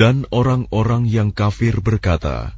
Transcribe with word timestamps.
Dan 0.00 0.24
orang-orang 0.32 1.04
yang 1.04 1.28
kafir 1.28 1.84
berkata, 1.84 2.56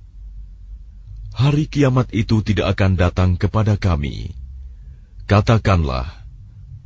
Hari 1.34 1.66
kiamat 1.66 2.14
itu 2.14 2.38
tidak 2.38 2.78
akan 2.78 2.94
datang 2.94 3.34
kepada 3.34 3.74
kami. 3.74 4.30
Katakanlah, 5.26 6.06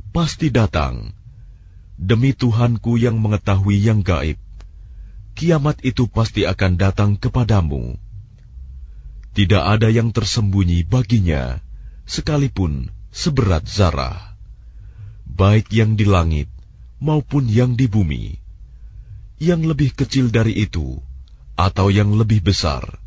pasti 0.09 0.49
datang. 0.49 1.13
Demi 1.93 2.33
Tuhanku 2.33 2.97
yang 2.97 3.21
mengetahui 3.21 3.85
yang 3.85 4.01
gaib, 4.01 4.41
kiamat 5.37 5.77
itu 5.85 6.09
pasti 6.09 6.49
akan 6.49 6.73
datang 6.73 7.21
kepadamu. 7.21 7.93
Tidak 9.37 9.61
ada 9.61 9.93
yang 9.93 10.09
tersembunyi 10.09 10.89
baginya, 10.89 11.61
sekalipun 12.09 12.89
seberat 13.13 13.69
zarah, 13.69 14.33
baik 15.21 15.69
yang 15.69 15.93
di 15.93 16.09
langit 16.09 16.49
maupun 16.97 17.45
yang 17.45 17.77
di 17.77 17.85
bumi 17.85 18.46
yang 19.42 19.66
lebih 19.66 19.90
kecil 19.94 20.30
dari 20.30 20.54
itu, 20.54 21.02
atau 21.58 21.90
yang 21.90 22.14
lebih 22.14 22.42
besar, 22.42 22.98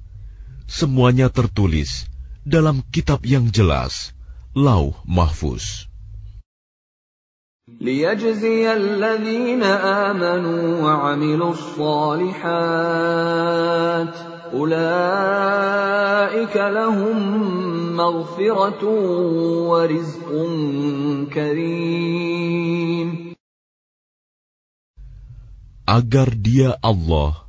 semuanya 0.68 1.32
tertulis 1.32 2.08
dalam 2.46 2.84
kitab 2.94 3.24
yang 3.24 3.50
jelas, 3.50 4.14
Lauh 4.56 4.96
Mahfuz. 5.08 5.88
ليجزي 7.82 8.74
الذين 8.74 9.64
آمنوا 9.66 10.86
وعملوا 10.86 11.52
الصالحات 11.52 12.46
أولئك 14.54 16.56
لهم 16.56 17.18
مغفرة 17.98 18.84
ورزق 19.66 20.30
كريم 21.34 23.29
agar 25.90 26.34
Dia 26.34 26.76
Allah 26.82 27.46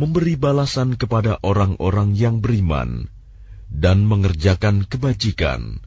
memberi 0.00 0.34
balasan 0.34 0.96
kepada 0.96 1.36
orang-orang 1.44 2.16
yang 2.16 2.40
beriman 2.40 3.06
dan 3.68 4.02
mengerjakan 4.08 4.88
kebajikan. 4.88 5.78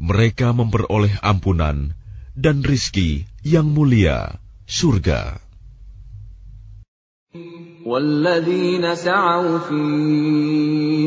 Mereka 0.00 0.52
memperoleh 0.56 1.16
ampunan 1.22 1.94
dan 2.34 2.64
rizki 2.66 3.28
yang 3.46 3.70
mulia, 3.70 4.40
surga. 4.66 5.38
والذين 7.86 8.94
سعوا 8.94 9.58
في 9.58 9.74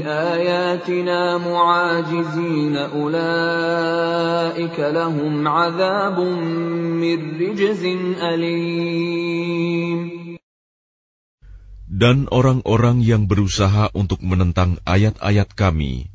آياتنا 0.05 1.37
معاجزين 1.37 2.75
أولئك 2.77 4.77
لهم 4.79 5.47
عذاب 5.47 6.19
من 7.01 7.19
رجز 7.41 7.83
أليم 8.21 9.99
Dan 11.93 12.25
orang-orang 12.33 13.05
yang 13.05 13.29
berusaha 13.29 13.93
untuk 13.93 14.25
menentang 14.25 14.81
ayat-ayat 14.81 15.53
kami, 15.53 16.09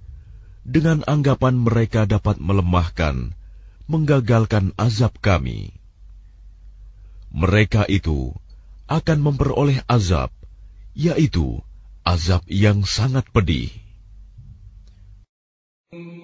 dengan 0.66 1.06
anggapan 1.06 1.54
mereka 1.54 2.02
dapat 2.02 2.42
melemahkan, 2.42 3.30
menggagalkan 3.86 4.74
azab 4.74 5.14
kami. 5.22 5.70
Mereka 7.30 7.86
itu 7.86 8.34
akan 8.90 9.18
memperoleh 9.22 9.78
azab 9.86 10.34
yaitu 10.98 11.62
azab 12.02 12.42
yang 12.48 12.84
sangat 12.88 13.28
pedih. 13.32 13.70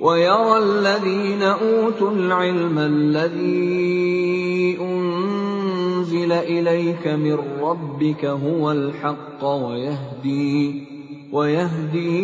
ويرى 0.00 0.56
الذين 0.58 1.42
أوتوا 1.42 2.10
العلم 2.12 2.78
الذي 2.78 4.76
أنزل 4.76 6.32
إليك 6.32 7.06
من 7.08 7.40
ربك 7.64 8.24
هو 8.24 8.72
الحق 8.72 9.44
ويهدي 9.44 10.84
ويهدي 11.32 12.20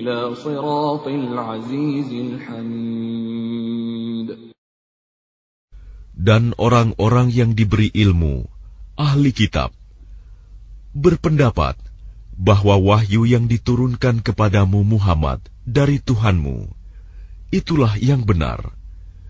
إلى 0.00 0.34
صراط 0.34 1.06
العزيز 1.08 2.10
الحميد 2.12 2.74
Dan 6.14 6.56
orang-orang 6.56 7.28
yang 7.30 7.52
diberi 7.52 7.92
ilmu, 7.92 8.48
ahli 8.96 9.30
kitab, 9.30 9.76
berpendapat 10.96 11.76
bahwa 12.39 12.79
wahyu 12.79 13.27
yang 13.27 13.51
diturunkan 13.51 14.23
kepadamu 14.23 14.87
Muhammad 14.87 15.43
dari 15.67 15.99
Tuhanmu 15.99 16.71
itulah 17.51 17.99
yang 17.99 18.23
benar 18.23 18.71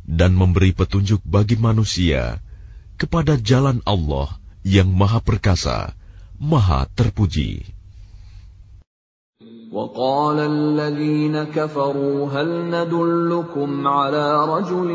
dan 0.06 0.38
memberi 0.38 0.78
petunjuk 0.78 1.26
bagi 1.26 1.58
manusia 1.58 2.38
kepada 3.02 3.34
jalan 3.42 3.82
Allah 3.90 4.38
yang 4.62 4.94
Maha 4.94 5.26
Perkasa, 5.26 5.98
Maha 6.38 6.86
Terpuji. 6.94 7.79
وقال 9.75 10.39
الذين 10.39 11.51
كفروا 11.51 12.31
هل 12.31 12.49
ندلكم 12.71 13.71
على 13.89 14.27
رجل 14.47 14.91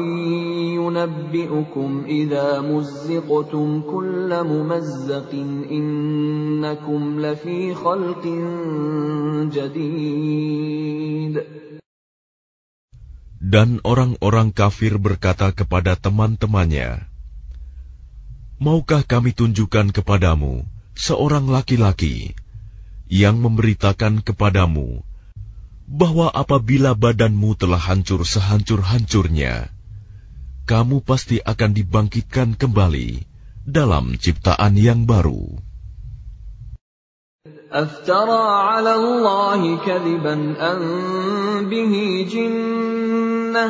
ينبئكم 0.80 1.90
إذا 2.08 2.62
مزقتم 2.62 3.82
كل 3.82 4.30
ممزق 4.44 5.32
إنكم 5.72 7.02
لفي 7.20 7.76
خلق 7.76 8.24
جديد 9.52 11.36
Dan 13.50 13.82
orang-orang 13.82 14.54
kafir 14.54 15.02
berkata 15.02 15.50
kepada 15.50 15.98
teman-temannya, 15.98 17.10
Maukah 18.62 19.02
kami 19.02 19.34
tunjukkan 19.34 19.90
kepadamu 19.90 20.68
seorang 20.94 21.50
laki-laki 21.50 22.38
yang 23.10 23.42
memberitakan 23.42 24.22
kepadamu 24.22 25.02
bahwa 25.90 26.30
apabila 26.30 26.94
badanmu 26.94 27.58
telah 27.58 27.82
hancur 27.82 28.22
sehancur-hancurnya, 28.22 29.74
kamu 30.70 31.02
pasti 31.02 31.42
akan 31.42 31.74
dibangkitkan 31.74 32.54
kembali 32.54 33.26
dalam 33.66 34.14
ciptaan 34.22 34.78
yang 34.78 35.10
baru. 35.10 35.58
أفترى 37.70 38.46
على 38.66 38.94
الله 38.98 39.62
كذبا 39.86 40.36
أن 40.58 40.80
به 41.70 41.94
جنة 42.26 43.70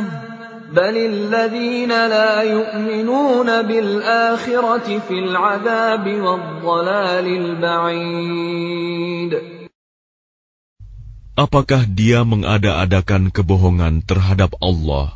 Apakah 11.38 11.86
dia 11.86 12.26
mengada-adakan 12.26 13.30
kebohongan 13.30 14.02
terhadap 14.02 14.58
Allah 14.58 15.14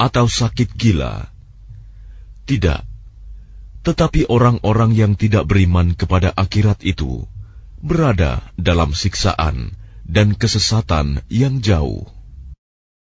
atau 0.00 0.24
sakit 0.24 0.72
gila? 0.72 1.28
Tidak. 2.48 2.80
Tetapi 3.84 4.32
orang-orang 4.32 4.96
yang 4.96 5.20
tidak 5.20 5.44
beriman 5.44 5.92
kepada 5.92 6.32
akhirat 6.32 6.80
itu 6.80 7.28
berada 7.84 8.40
dalam 8.56 8.96
siksaan 8.96 9.76
dan 10.08 10.32
kesesatan 10.32 11.20
yang 11.28 11.60
jauh. 11.60 12.13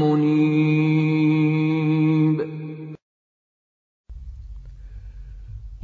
منيب 0.00 0.48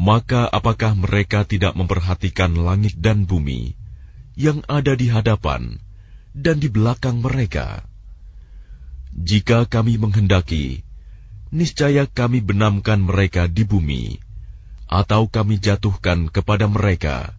Maka 0.04 0.44
apakah 0.52 0.92
mereka 0.92 1.48
tidak 1.48 1.72
memperhatikan 1.80 2.52
langit 2.60 2.92
dan 3.00 3.24
bumi 3.24 3.72
yang 4.36 4.60
ada 4.68 4.92
di 4.92 5.08
hadapan 5.08 5.80
dan 6.36 6.60
di 6.60 6.68
belakang 6.68 7.24
mereka? 7.24 7.88
Jika 9.16 9.64
kami 9.64 9.96
menghendaki, 9.96 10.84
niscaya 11.48 12.04
kami 12.04 12.44
benamkan 12.44 13.00
mereka 13.00 13.48
di 13.48 13.64
bumi, 13.64 14.20
atau 14.92 15.24
kami 15.24 15.56
jatuhkan 15.56 16.28
kepada 16.28 16.68
mereka 16.68 17.32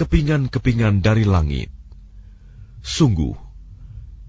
kepingan-kepingan 0.00 1.04
dari 1.04 1.28
langit. 1.28 1.68
Sungguh, 2.80 3.39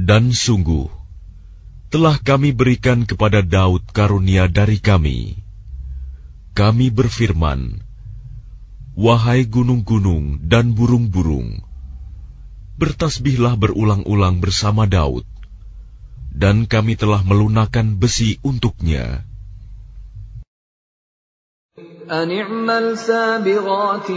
Dan 0.00 0.32
sungguh, 0.32 0.88
telah 1.92 2.16
kami 2.16 2.56
berikan 2.56 3.04
kepada 3.04 3.44
Daud 3.44 3.84
karunia 3.92 4.48
dari 4.48 4.80
kami. 4.80 5.36
Kami 6.56 6.88
berfirman, 6.88 7.84
Wahai 8.96 9.44
gunung-gunung 9.44 10.40
dan 10.40 10.72
burung-burung, 10.72 11.60
bertasbihlah 12.80 13.60
berulang-ulang 13.60 14.40
bersama 14.40 14.88
Daud, 14.88 15.28
dan 16.32 16.64
kami 16.64 16.96
telah 16.96 17.20
melunakkan 17.20 18.00
besi 18.00 18.40
untuknya. 18.40 19.28
أن 22.09 22.31
اعمل 22.31 22.97
سابغات 22.97 24.11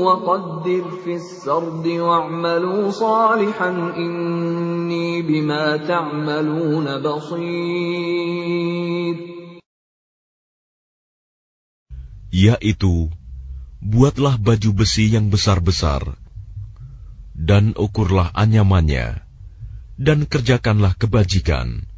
وقدر 0.00 0.84
في 1.04 1.14
السرد 1.14 1.86
واعملوا 1.86 2.90
صالحا 2.90 3.70
إني 3.96 5.22
بما 5.22 5.76
تعملون 5.76 6.86
بصير 7.04 8.50
Yaitu, 12.30 13.10
buatlah 13.82 14.38
baju 14.38 14.70
besi 14.70 15.10
yang 15.10 15.34
besar-besar, 15.34 16.14
dan 17.34 17.74
ukurlah 17.74 18.30
anyamannya, 18.38 19.18
dan 19.98 20.30
kerjakanlah 20.30 20.94
kebajikan. 20.94 21.90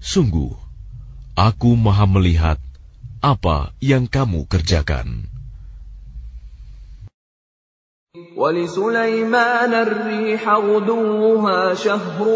Sungguh, 0.00 0.56
aku 1.36 1.76
maha 1.76 2.08
melihat 2.08 2.56
apa 3.25 3.73
yang 3.81 4.05
kamu 4.05 4.45
kerjakan. 4.45 5.33
ولسليمان 8.35 9.73
الريح 9.73 10.43
غدوها 10.49 11.73
شهر 11.73 12.27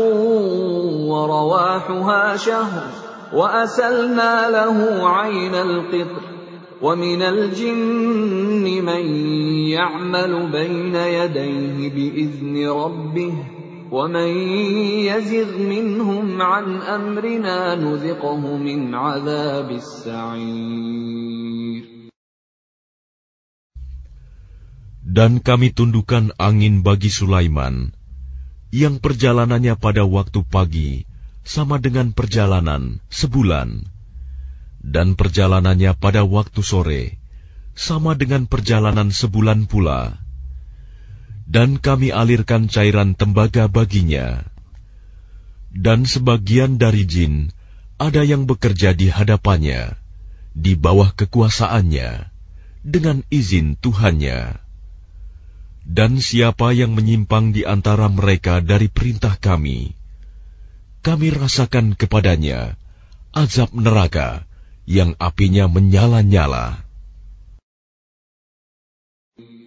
ورواحها 1.08 2.36
شهر 2.36 2.84
وأسلنا 3.34 4.50
له 4.50 4.78
عين 5.10 5.56
القطر 5.56 6.24
ومن 6.82 7.22
الجن 7.22 8.64
من 8.64 9.04
يعمل 9.72 10.34
بين 10.52 10.96
يديه 10.96 11.78
بإذن 11.96 12.56
ربه 12.70 13.59
ومن 13.95 14.31
يزغ 15.07 15.51
منهم 15.55 16.43
عن 16.43 16.67
أمرنا 16.83 17.75
نذقه 17.79 18.43
من 18.57 18.95
عذاب 18.95 19.71
السعير 19.71 21.15
Dan 25.15 25.39
kami 25.39 25.71
tundukkan 25.71 26.35
angin 26.43 26.83
bagi 26.83 27.07
Sulaiman, 27.07 27.95
yang 28.75 28.99
perjalanannya 28.99 29.79
pada 29.79 30.03
waktu 30.03 30.43
pagi 30.43 31.07
sama 31.47 31.79
dengan 31.79 32.11
perjalanan 32.11 32.99
sebulan, 33.15 33.87
dan 34.83 35.15
perjalanannya 35.15 35.95
pada 36.03 36.27
waktu 36.27 36.61
sore 36.67 37.23
sama 37.79 38.19
dengan 38.19 38.51
perjalanan 38.51 39.15
sebulan 39.15 39.71
pula. 39.71 40.19
Dan 41.50 41.82
kami 41.82 42.14
alirkan 42.14 42.70
cairan 42.70 43.18
tembaga 43.18 43.66
baginya. 43.66 44.46
Dan 45.74 46.06
sebagian 46.06 46.78
dari 46.78 47.10
jin 47.10 47.50
ada 47.98 48.22
yang 48.22 48.46
bekerja 48.46 48.94
di 48.94 49.10
hadapannya, 49.10 49.98
di 50.54 50.78
bawah 50.78 51.10
kekuasaannya, 51.18 52.30
dengan 52.86 53.26
izin 53.34 53.82
Tuhannya. 53.82 54.62
Dan 55.90 56.22
siapa 56.22 56.70
yang 56.70 56.94
menyimpang 56.94 57.50
di 57.50 57.66
antara 57.66 58.06
mereka 58.14 58.62
dari 58.62 58.86
perintah 58.86 59.34
kami, 59.34 59.98
kami 61.02 61.34
rasakan 61.34 61.98
kepadanya 61.98 62.78
azab 63.34 63.74
neraka 63.74 64.46
yang 64.90 65.14
apinya 65.22 65.70
menyala-nyala. 65.70 66.89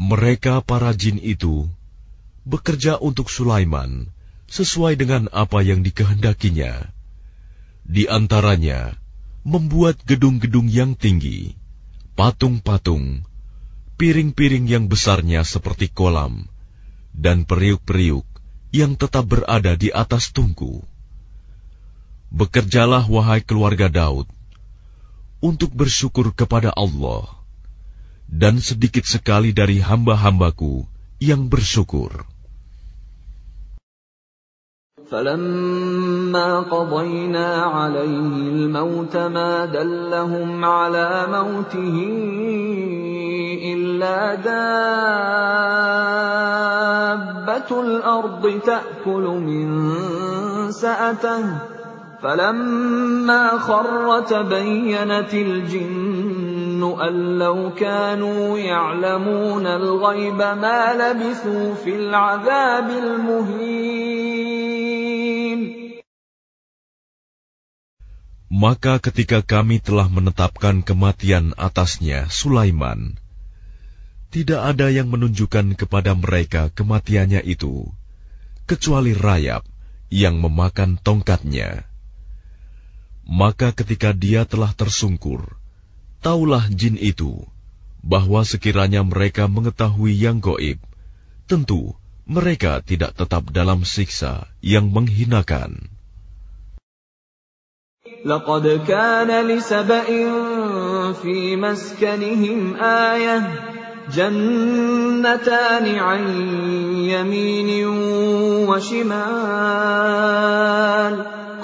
Mereka 0.00 0.64
para 0.64 0.96
jin 0.96 1.20
itu 1.20 1.68
bekerja 2.48 2.96
untuk 2.96 3.28
Sulaiman 3.28 4.08
sesuai 4.48 4.96
dengan 4.96 5.28
apa 5.28 5.60
yang 5.60 5.84
dikehendakinya. 5.84 6.88
Di 7.84 8.08
antaranya, 8.08 8.96
membuat 9.44 10.00
gedung-gedung 10.08 10.72
yang 10.72 10.96
tinggi, 10.96 11.52
patung-patung, 12.16 13.28
piring-piring 14.00 14.64
yang 14.72 14.84
besarnya 14.88 15.44
seperti 15.44 15.92
kolam, 15.92 16.48
dan 17.12 17.44
periuk-periuk 17.44 18.24
yang 18.72 18.96
tetap 18.96 19.28
berada 19.28 19.76
di 19.76 19.92
atas 19.92 20.32
tungku. 20.32 20.80
Bekerjalah 22.32 23.04
wahai 23.04 23.44
keluarga 23.44 23.92
Daud, 23.92 24.32
untuk 25.44 25.76
bersyukur 25.76 26.32
kepada 26.32 26.72
Allah, 26.72 27.39
dan 28.30 28.62
sedikit 28.62 29.02
sekali 29.02 29.50
dari 29.50 29.82
hamba-hambaku 29.82 30.86
yang 31.18 31.50
bersyukur. 31.50 32.30
فلما 35.10 36.70
قضينا 36.70 37.48
عليه 37.66 38.30
الموت 38.54 39.16
ما 39.16 39.66
دلهم 39.66 40.64
على 40.64 41.26
موته 41.26 41.96
إلا 43.74 44.34
دابة 44.46 44.90
الأرض 47.80 48.44
تأكل 48.62 49.24
من 49.42 49.66
سأته 50.70 51.58
فلما 52.22 53.58
خر 53.58 54.20
تبينت 54.20 55.34
الجن 55.34 55.99
أن 57.07 57.39
لو 57.39 57.73
كانوا 57.73 58.59
يعلمون 58.59 59.65
الغيب 59.67 60.37
ما 60.37 60.93
لبثوا 60.93 61.75
في 61.75 61.95
العذاب 61.95 62.89
المهين 62.89 64.55
Maka 68.55 69.03
ketika 69.03 69.43
kami 69.43 69.83
telah 69.83 70.07
menetapkan 70.07 70.79
kematian 70.79 71.51
atasnya 71.59 72.31
Sulaiman, 72.31 73.19
tidak 74.31 74.63
ada 74.63 74.87
yang 74.87 75.11
menunjukkan 75.11 75.75
kepada 75.75 76.15
mereka 76.15 76.71
kematiannya 76.71 77.43
itu, 77.43 77.91
kecuali 78.63 79.11
rayap 79.11 79.67
yang 80.07 80.39
memakan 80.39 80.95
tongkatnya. 81.03 81.83
Maka 83.27 83.75
ketika 83.75 84.15
dia 84.15 84.47
telah 84.47 84.71
tersungkur, 84.71 85.58
taulah 86.21 86.65
jin 86.71 86.97
itu 86.97 87.45
bahwa 88.05 88.45
sekiranya 88.45 89.01
mereka 89.01 89.49
mengetahui 89.49 90.13
yang 90.13 90.37
goib, 90.37 90.77
tentu 91.49 91.97
mereka 92.25 92.81
tidak 92.81 93.17
tetap 93.17 93.49
dalam 93.49 93.85
siksa 93.85 94.49
yang 94.61 94.89
menghinakan. 94.93 95.93
لقد 98.25 98.81
كان 98.89 99.29
لسبإ 99.47 100.09
في 101.21 101.55
مسكنهم 101.55 102.75
آية 102.81 103.49
جنتان 104.13 105.85
عن 105.95 106.23
يمين 107.09 107.87
وشمال 108.69 109.15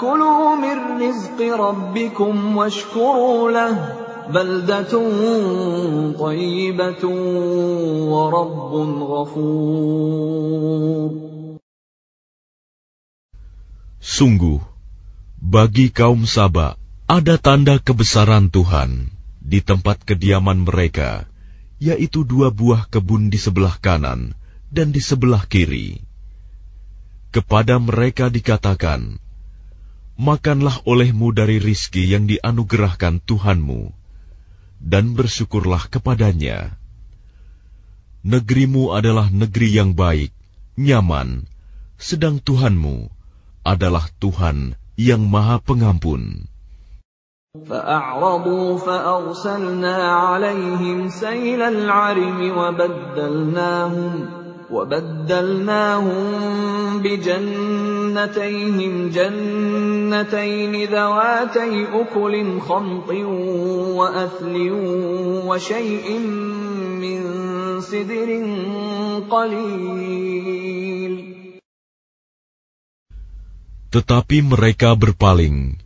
كلوا 0.00 0.54
من 0.54 1.02
رزق 1.02 1.38
ربكم 1.56 2.56
واشكروا 2.56 3.50
له 3.50 4.02
Sungguh, 14.03 14.59
bagi 15.39 15.87
kaum 15.95 16.27
Saba 16.27 16.75
ada 17.07 17.39
tanda 17.39 17.79
kebesaran 17.79 18.51
Tuhan 18.51 19.15
di 19.39 19.63
tempat 19.63 20.03
kediaman 20.03 20.67
mereka, 20.67 21.23
yaitu 21.79 22.27
dua 22.27 22.51
buah 22.51 22.91
kebun 22.91 23.31
di 23.31 23.39
sebelah 23.39 23.79
kanan 23.79 24.35
dan 24.67 24.91
di 24.91 24.99
sebelah 24.99 25.47
kiri. 25.47 26.03
Kepada 27.31 27.79
mereka 27.79 28.27
dikatakan, 28.27 29.23
Makanlah 30.19 30.83
olehmu 30.83 31.31
dari 31.31 31.63
rizki 31.63 32.09
yang 32.09 32.27
dianugerahkan 32.27 33.23
Tuhanmu 33.23 34.06
dan 34.82 35.14
bersyukurlah 35.14 35.86
kepadanya. 35.86 36.74
Negerimu 38.22 38.94
adalah 38.94 39.30
negeri 39.30 39.74
yang 39.74 39.98
baik, 39.98 40.30
nyaman, 40.78 41.46
sedang 41.98 42.38
Tuhanmu 42.38 43.10
adalah 43.62 44.06
Tuhan 44.18 44.74
yang 44.98 45.26
Maha 45.26 45.58
Pengampun. 45.62 46.46
فأعرضوا 47.52 48.78
فأرسلنا 48.78 49.96
عليهم 50.12 51.08
سيل 51.08 51.62
العرم 51.62 52.40
وبدلناهم 52.58 54.12
وبدلناهم 54.72 56.24
بجنتيهم 57.04 58.94
جنتين 59.08 60.72
ذواتي 60.88 61.86
أكل 61.92 62.34
خمط 62.60 63.10
وأثل 63.98 64.54
وشيء 65.48 66.18
من 67.02 67.20
سدر 67.80 68.30
قليل 69.28 71.14
Tetapi 73.92 74.40
mereka 74.40 74.96
berpaling, 74.96 75.76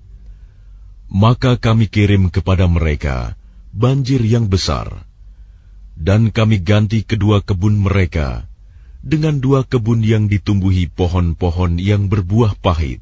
maka 1.10 1.58
kami 1.58 1.90
kirim 1.90 2.30
kepada 2.30 2.70
mereka 2.70 3.34
banjir 3.74 4.22
yang 4.22 4.46
besar, 4.46 4.86
dan 5.98 6.30
kami 6.30 6.62
ganti 6.62 7.02
kedua 7.02 7.42
kebun 7.42 7.82
mereka 7.82 8.46
dengan 9.01 9.41
dua 9.41 9.65
kebun 9.65 10.05
yang 10.05 10.29
ditumbuhi 10.29 10.85
pohon-pohon 10.85 11.81
yang 11.81 12.05
berbuah 12.05 12.53
pahit, 12.61 13.01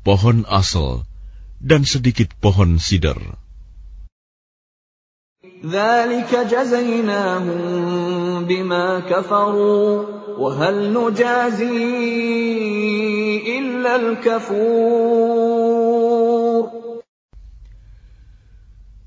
pohon 0.00 0.48
asal, 0.48 1.04
dan 1.60 1.84
sedikit 1.84 2.32
pohon 2.40 2.80
sidar. 2.80 3.20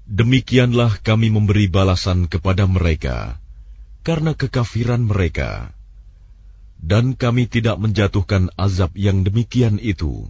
Demikianlah 0.08 0.98
kami 1.06 1.30
memberi 1.30 1.70
balasan 1.70 2.26
kepada 2.26 2.66
mereka 2.66 3.38
karena 4.02 4.34
kekafiran 4.34 5.06
mereka 5.06 5.77
Dan 6.83 7.15
kami 7.15 7.47
tidak 7.47 7.79
menjatuhkan 7.79 8.51
azab 8.59 8.99
yang 8.99 9.23
demikian 9.23 9.79
itu, 9.79 10.27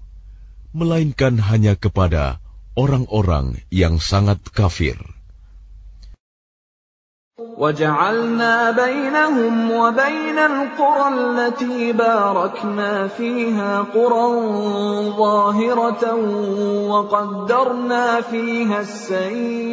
melainkan 0.77 1.41
hanya 1.41 1.75
kepada 1.77 2.45
orang-orang 2.77 3.61
yang 3.73 3.97
sangat 4.01 4.41
kafir. 4.53 5.01
وجعلنا 7.59 8.71
بينهم 8.71 9.71
وبين 9.71 10.39
القرى 10.39 11.09
التي 11.09 11.93
باركنا 11.93 13.09
فيها 13.09 13.83
قرى 13.83 14.27
ظاهرة 15.17 16.15
وقدرنا 16.89 18.21
فيها 18.21 18.81
السير 18.81 19.73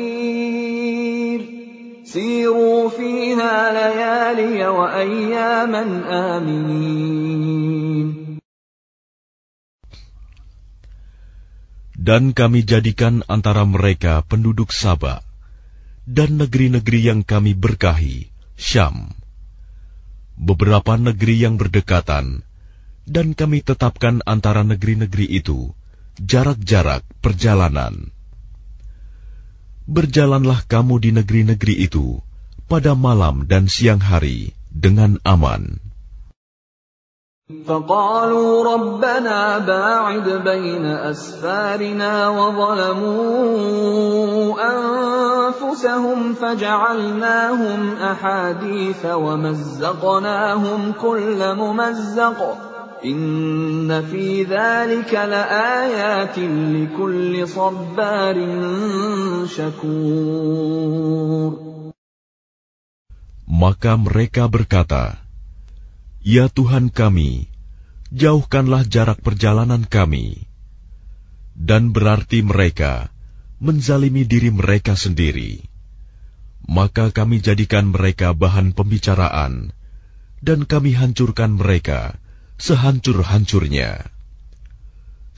Siru 2.05 2.93
fiha 2.93 3.73
layaliya 3.73 4.69
wa 4.77 4.93
ayyaman 4.93 6.05
amin. 6.05 8.09
Dan 11.97 12.37
kami 12.37 12.69
jadikan 12.69 13.25
antara 13.25 13.65
mereka 13.65 14.21
penduduk 14.21 14.69
Sabah 14.69 15.25
dan 16.05 16.37
negeri-negeri 16.37 17.09
yang 17.09 17.25
kami 17.25 17.57
berkahi, 17.57 18.29
Syam. 18.61 19.17
Beberapa 20.37 21.01
negeri 21.01 21.41
yang 21.41 21.57
berdekatan, 21.57 22.45
dan 23.09 23.33
kami 23.33 23.65
tetapkan 23.65 24.21
antara 24.29 24.61
negeri-negeri 24.61 25.41
itu 25.41 25.73
jarak-jarak 26.21 27.01
perjalanan 27.25 28.14
Berjalanlah 29.90 30.70
kamu 30.70 31.02
di 31.02 31.10
negeri-negeri 31.10 31.76
itu 31.82 32.22
pada 32.70 32.94
malam 32.94 33.50
dan 33.50 33.66
siang 33.66 33.98
hari 33.98 34.54
dengan 34.70 35.18
aman. 35.26 35.82
فقالوا 37.50 38.74
ربنا 38.74 39.58
باعد 39.58 40.30
بين 40.46 40.86
أسفارنا 40.86 42.30
وظلموا 42.30 43.18
أنفسهم 44.78 46.34
فجعلناهم 46.34 47.96
أحاديث 47.98 49.06
ومزقناهم 49.06 50.94
كل 51.02 51.56
ممزق 51.56 52.58
Inna 53.03 54.07
fi 54.07 54.47
dhalika 54.47 55.27
laayatin 55.27 56.53
likulli 56.71 57.43
sabbarin 57.43 58.55
syakur. 59.51 60.95
Maka 63.51 63.99
mereka 63.99 64.47
berkata, 64.47 65.19
Ya 66.23 66.47
Tuhan 66.47 66.89
kami, 66.95 67.51
jauhkanlah 68.15 68.87
jarak 68.87 69.21
perjalanan 69.21 69.85
kami. 69.85 70.47
Dan 71.55 71.91
berarti 71.91 72.43
mereka 72.43 73.11
menzalimi 73.63 74.27
diri 74.27 74.51
mereka 74.51 74.99
sendiri. 74.99 75.63
Maka 76.65 77.13
kami 77.13 77.45
jadikan 77.45 77.93
mereka 77.93 78.33
bahan 78.33 78.73
pembicaraan, 78.73 79.71
dan 80.41 80.65
kami 80.65 80.97
hancurkan 80.97 81.61
mereka 81.61 82.17
sehancur-hancurnya. 82.60 84.04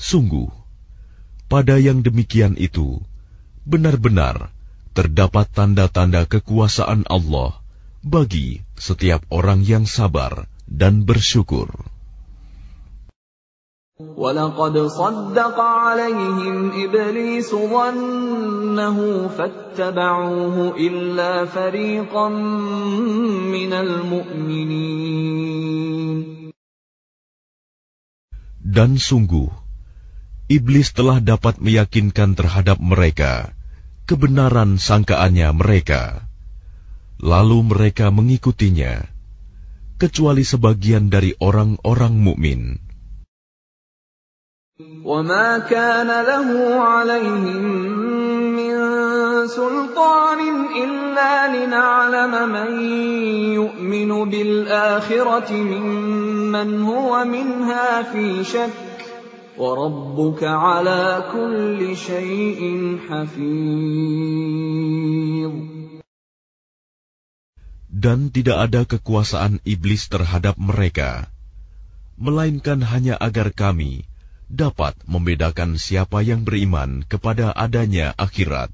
Sungguh, 0.02 0.50
pada 1.46 1.78
yang 1.78 2.02
demikian 2.02 2.58
itu, 2.58 2.98
benar-benar 3.68 4.50
terdapat 4.98 5.48
tanda-tanda 5.54 6.26
kekuasaan 6.26 7.06
Allah 7.08 7.62
bagi 8.02 8.66
setiap 8.76 9.22
orang 9.30 9.62
yang 9.62 9.86
sabar 9.86 10.50
dan 10.66 11.06
bersyukur. 11.06 11.70
ولقد 14.18 14.78
صدق 14.78 15.58
عليهم 15.60 16.72
إبليس 16.74 17.52
ظنه 17.56 18.98
فاتبعوه 19.38 20.74
إلا 20.78 21.46
فريقا 21.46 22.30
من 23.54 23.72
المؤمنين 23.74 25.25
Dan 28.77 29.01
sungguh, 29.01 29.49
iblis 30.53 30.93
telah 30.93 31.25
dapat 31.25 31.65
meyakinkan 31.65 32.37
terhadap 32.37 32.77
mereka 32.77 33.57
kebenaran 34.07 34.79
sangkaannya 34.79 35.49
mereka. 35.57 36.29
Lalu 37.19 37.73
mereka 37.73 38.13
mengikutinya, 38.13 39.03
kecuali 39.97 40.45
sebagian 40.45 41.09
dari 41.09 41.33
orang-orang 41.41 42.15
mukmin. 42.21 42.86
وما 45.06 45.60
كان 45.70 46.08
له 46.08 46.50
عليهم 46.80 47.64
من 48.58 48.74
سلطان 49.48 50.40
إلا 50.84 51.34
لنعلم 51.56 52.34
من 52.50 52.70
يؤمن 53.54 54.30
بالآخرة 54.30 55.52
ممن 55.54 56.82
هو 56.82 57.26
منها 57.26 58.02
في 58.14 58.44
شك 58.44 58.74
وربك 59.58 60.44
على 60.44 61.24
كل 61.34 61.96
شيء 61.98 62.62
حفيظ 63.10 64.52
Dan 68.02 68.34
tidak 68.34 68.58
ada 68.66 68.82
kekuasaan 68.90 69.62
iblis 69.62 70.10
terhadap 70.10 70.58
mereka, 70.58 71.30
melainkan 72.18 72.82
hanya 72.82 73.14
agar 73.22 73.54
kami 73.54 74.10
dapat 74.52 75.00
membedakan 75.08 75.80
siapa 75.80 76.20
yang 76.20 76.44
beriman 76.44 77.08
kepada 77.08 77.56
adanya 77.56 78.12
akhirat 78.20 78.72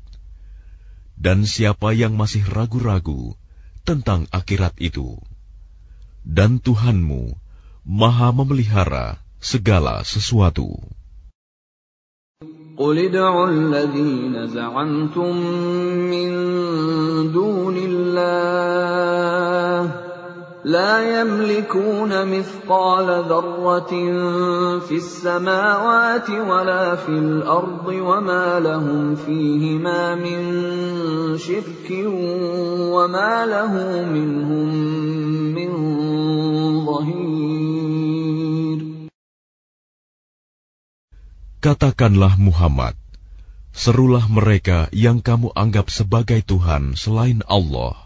dan 1.18 1.50
siapa 1.50 1.98
yang 1.98 2.13
masih 2.13 2.46
ragu-ragu 2.46 3.34
tentang 3.82 4.30
akhirat 4.30 4.77
itu. 4.77 5.18
Dan 6.22 6.62
Tuhanmu 6.62 7.34
maha 7.86 8.30
memelihara 8.32 9.18
segala 9.42 10.06
sesuatu. 10.06 10.77
قل 12.77 12.94
ادعوا 13.10 13.50
الذين 13.50 14.48
زعمتم 14.54 15.34
من 16.13 16.30
دون 17.33 17.74
الله 17.74 18.77
لا 20.66 21.22
يملكون 21.22 22.12
مثقال 22.27 23.07
ذرة 23.29 23.94
في 24.79 24.96
السماوات 24.98 26.29
ولا 26.29 26.96
في 26.96 27.10
الأرض 27.10 27.88
وما 27.88 28.60
لهم 28.60 29.16
فيهما 29.16 30.16
من 30.16 30.42
شرك 31.38 31.88
وما 32.92 33.46
له 33.46 33.74
منهم 34.03 34.68
من 35.55 35.70
ظهير 36.86 37.38
Katakanlah 41.57 42.38
Muhammad, 42.40 42.96
serulah 43.75 44.24
mereka 44.29 44.88
yang 44.94 45.20
kamu 45.20 45.51
anggap 45.51 45.92
sebagai 45.92 46.40
Tuhan 46.46 46.96
selain 46.96 47.44
Allah. 47.50 48.00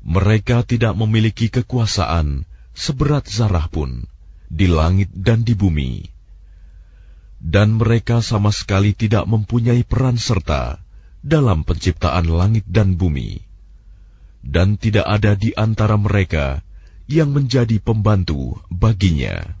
Mereka 0.00 0.64
tidak 0.64 0.96
memiliki 0.96 1.52
kekuasaan 1.52 2.48
seberat 2.72 3.28
zarah 3.28 3.68
pun 3.68 4.08
di 4.48 4.66
langit 4.66 5.12
dan 5.12 5.44
di 5.44 5.52
bumi, 5.52 6.08
dan 7.40 7.76
mereka 7.76 8.24
sama 8.24 8.50
sekali 8.50 8.96
tidak 8.96 9.28
mempunyai 9.28 9.84
peran 9.84 10.16
serta 10.16 10.80
dalam 11.20 11.62
penciptaan 11.68 12.26
langit 12.32 12.64
dan 12.64 12.96
bumi, 12.96 13.44
dan 14.40 14.80
tidak 14.80 15.04
ada 15.04 15.36
di 15.36 15.52
antara 15.52 16.00
mereka 16.00 16.64
yang 17.04 17.36
menjadi 17.36 17.76
pembantu 17.78 18.56
baginya. 18.72 19.59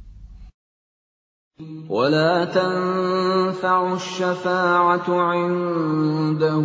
ولا 1.90 2.44
تنفع 2.44 3.92
الشفاعة 3.92 5.20
عنده 5.20 6.64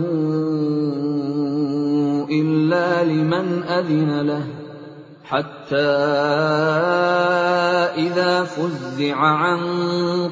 إلا 2.29 3.03
لمن 3.03 3.63
أذن 3.63 4.21
له 4.21 4.45
حتى 5.25 5.75
إذا 7.97 8.43
فزع 8.43 9.15
عن 9.15 9.59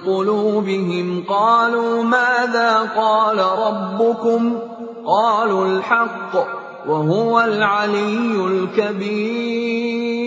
قلوبهم 0.06 1.23
قالوا 1.30 2.04
ماذا 2.04 2.80
قال 2.95 3.39
ربكم 3.39 4.60
قالوا 5.06 5.65
الحق 5.65 6.36
وهو 6.88 7.41
العلي 7.41 8.45
الكبير 8.45 10.22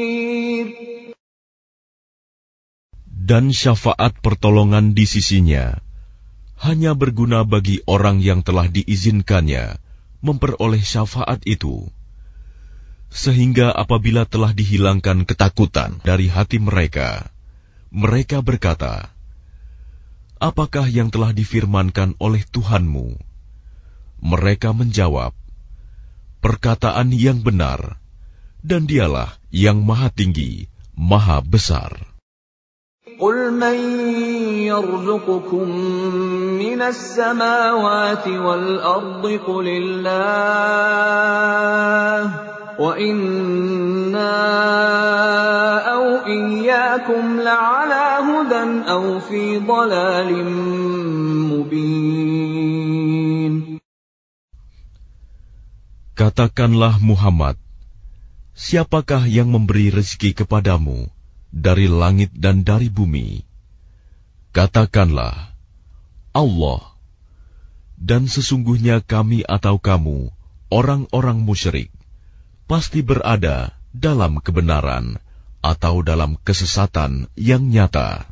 dan 3.27 3.51
syafaat 3.51 4.15
pertolongan 4.23 4.95
di 4.95 5.03
sisinya 5.03 5.83
hanya 6.63 6.95
berguna 6.95 7.43
bagi 7.43 7.83
orang 7.91 8.23
yang 8.23 8.47
telah 8.47 8.71
diizinkannya 8.71 9.83
memperoleh 10.23 10.81
syafaat 10.81 11.43
itu. 11.45 11.91
Sehingga 13.11 13.75
apabila 13.75 14.25
telah 14.31 14.55
dihilangkan 14.55 15.27
ketakutan 15.27 15.99
dari 16.07 16.31
hati 16.31 16.63
mereka, 16.63 17.29
mereka 17.91 18.41
berkata, 18.47 19.11
Apakah 20.37 20.87
yang 20.87 21.09
telah 21.09 21.33
difirmankan 21.33 22.15
oleh 22.21 22.45
Tuhanmu? 22.45 23.17
Mereka 24.21 24.71
menjawab, 24.71 25.33
Perkataan 26.45 27.11
yang 27.11 27.41
benar, 27.41 27.99
dan 28.61 28.85
dialah 28.85 29.35
yang 29.49 29.83
maha 29.83 30.13
tinggi, 30.13 30.69
maha 30.93 31.41
besar. 31.41 32.16
قل 33.22 33.54
من 33.54 33.78
يرزقكم 34.66 35.70
من 36.58 36.82
السماوات 36.82 38.28
والأرض 38.28 39.26
قل 39.46 39.68
الله 39.68 40.62
وإنا 42.80 44.38
أو 45.94 46.06
إياكم 46.26 47.40
لعلى 47.40 48.06
هدى 48.22 48.90
أو 48.90 49.20
في 49.20 49.60
ضلال 49.60 50.30
مبين 51.50 52.42
Katakanlah 56.12 57.02
Muhammad, 57.02 57.58
siapakah 58.54 59.26
yang 59.26 59.50
memberi 59.50 59.90
rezeki 59.90 60.38
kepadamu 60.38 61.10
dari 61.52 61.92
langit 61.92 62.32
dan 62.32 62.64
dari 62.64 62.88
bumi? 62.88 63.44
Katakanlah, 64.52 65.52
Allah. 66.32 66.82
Dan 68.02 68.26
sesungguhnya 68.26 69.06
kami 69.06 69.46
atau 69.46 69.78
kamu, 69.78 70.34
orang-orang 70.74 71.38
musyrik, 71.44 71.94
pasti 72.66 73.06
berada 73.06 73.78
dalam 73.94 74.42
kebenaran 74.42 75.22
atau 75.62 76.02
dalam 76.02 76.40
kesesatan 76.42 77.30
yang 77.38 77.70
nyata. 77.70 78.26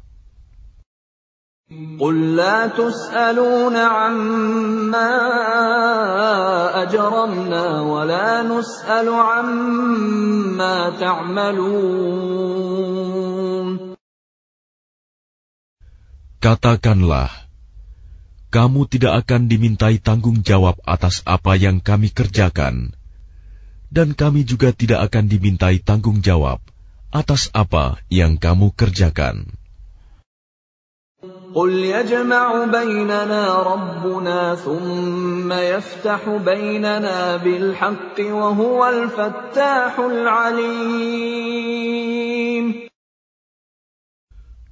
قل 2.01 2.33
لا 2.33 2.67
تسألون 2.73 3.75
عما 3.77 5.13
أجرمنا 6.81 7.81
ولا 7.81 8.41
نسأل 8.41 9.09
عما 9.09 10.89
تعملون 10.97 12.62
Katakanlah, 16.43 17.29
kamu 18.49 18.87
tidak 18.89 19.25
akan 19.25 19.51
dimintai 19.51 20.01
tanggung 20.01 20.41
jawab 20.41 20.79
atas 20.87 21.21
apa 21.27 21.53
yang 21.59 21.83
kami 21.83 22.09
kerjakan, 22.09 22.95
dan 23.93 24.17
kami 24.17 24.47
juga 24.47 24.73
tidak 24.73 25.11
akan 25.11 25.27
dimintai 25.29 25.83
tanggung 25.83 26.23
jawab 26.23 26.63
atas 27.11 27.53
apa 27.53 28.01
yang 28.09 28.39
kamu 28.41 28.73
kerjakan. 28.73 29.59
قل 31.49 31.73
يجمع 31.73 32.65
بيننا 32.71 33.43
ربنا 33.63 34.55
ثم 34.55 35.51
يفتح 35.51 36.29
بيننا 36.29 37.37
بالحق 37.37 38.17
وهو 38.19 38.89
الفتاح 38.89 39.99
العليم 39.99 41.59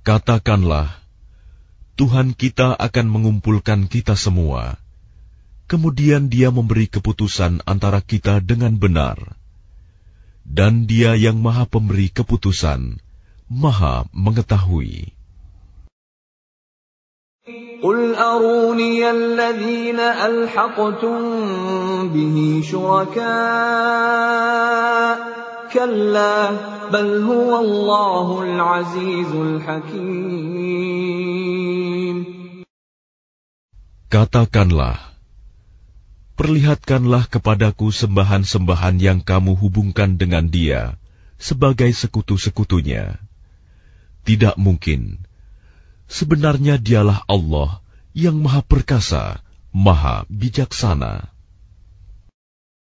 Katakanlah, 0.08 1.00
Tuhan 2.01 2.38
kita 2.38 2.77
akan 2.77 3.06
mengumpulkan 3.10 3.89
kita 3.89 4.13
semua. 4.13 4.77
Kemudian 5.65 6.30
Dia 6.30 6.53
memberi 6.53 6.86
keputusan 6.88 7.65
antara 7.65 7.99
kita 7.99 8.39
dengan 8.39 8.77
benar, 8.77 9.17
dan 10.45 10.86
Dia 10.86 11.17
yang 11.17 11.41
Maha 11.41 11.65
Pemberi 11.65 12.13
keputusan, 12.13 13.01
Maha 13.49 14.06
Mengetahui. 14.13 15.17
قل 17.77 18.15
أروني 18.15 19.12
الذين 19.12 19.99
ألحقتم 19.99 21.19
به 22.10 22.62
شركاء 22.63 23.27
كلا 25.73 26.51
بل 26.91 27.21
هو 27.23 27.60
الله 27.60 28.43
العزيز 28.43 29.32
الحكيم 29.36 30.70
Katakanlah, 34.12 35.01
perlihatkanlah 36.37 37.33
kepadaku 37.33 37.88
sembahan-sembahan 37.88 39.01
yang 39.01 39.25
kamu 39.25 39.57
hubungkan 39.57 40.20
dengan 40.20 40.53
dia 40.53 41.01
sebagai 41.40 41.88
sekutu-sekutunya. 41.88 43.16
Tidak 44.29 44.61
mungkin. 44.61 45.25
Sebenarnya 46.12 46.77
dialah 46.77 47.25
Allah 47.25 47.81
yang 48.12 48.37
maha 48.37 48.61
perkasa, 48.61 49.40
maha 49.72 50.29
bijaksana. 50.29 51.32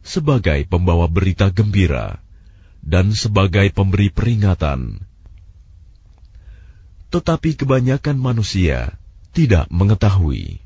sebagai 0.00 0.64
pembawa 0.66 1.06
berita 1.06 1.52
gembira 1.52 2.20
dan 2.80 3.12
sebagai 3.12 3.68
pemberi 3.72 4.08
peringatan. 4.08 5.04
Tetapi 7.10 7.58
kebanyakan 7.58 8.16
manusia 8.16 8.96
tidak 9.34 9.66
mengetahui. 9.68 10.62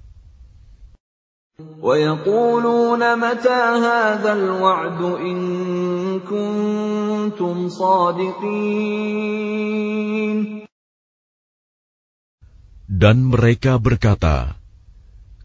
Dan 12.84 13.16
mereka 13.24 13.72
berkata, 13.80 14.36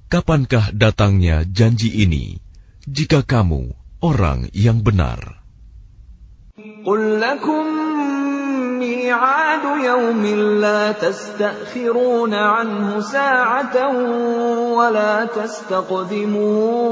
Kapankah 0.10 0.74
datangnya 0.74 1.46
janji 1.46 1.94
ini, 2.02 2.42
jika 2.90 3.22
kamu 3.22 3.79
orang 4.05 4.51
yang 4.53 4.85
benar? 4.85 5.45
قل 6.87 7.21
لكم 7.21 7.65
ميعاد 8.79 9.65
يوم 9.85 10.23
لا 10.63 10.93
تستأخرون 10.93 12.35
عنه 12.35 13.01
ساعة 13.01 13.77
ولا 14.79 15.25
تستقدمون 15.27 16.85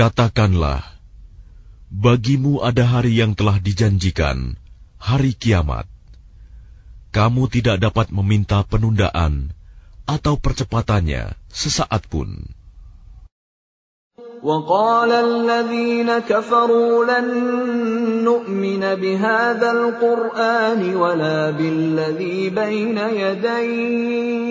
Katakanlah, 0.00 0.80
bagimu 1.92 2.64
ada 2.64 2.88
hari 2.88 3.20
yang 3.20 3.36
telah 3.36 3.60
dijanjikan, 3.60 4.56
hari 4.96 5.36
kiamat. 5.36 5.84
Kamu 7.12 7.52
tidak 7.52 7.84
dapat 7.84 8.08
meminta 8.08 8.64
penundaan 8.64 9.52
atau 10.06 10.34
percepatannya 10.38 11.34
sesaat 11.50 12.06
pun. 12.10 12.30
وقال 14.40 15.12
الذين 15.12 16.18
كفروا 16.18 17.04
لن 17.04 17.28
نؤمن 18.24 18.80
بهذا 18.80 19.70
القرآن 19.72 20.96
ولا 20.96 21.50
بالذي 21.50 22.50
بين 22.50 22.98
يديه 22.98 24.50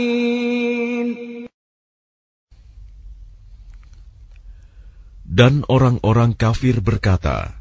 Dan 5.31 5.63
orang-orang 5.71 6.35
kafir 6.35 6.83
berkata, 6.83 7.55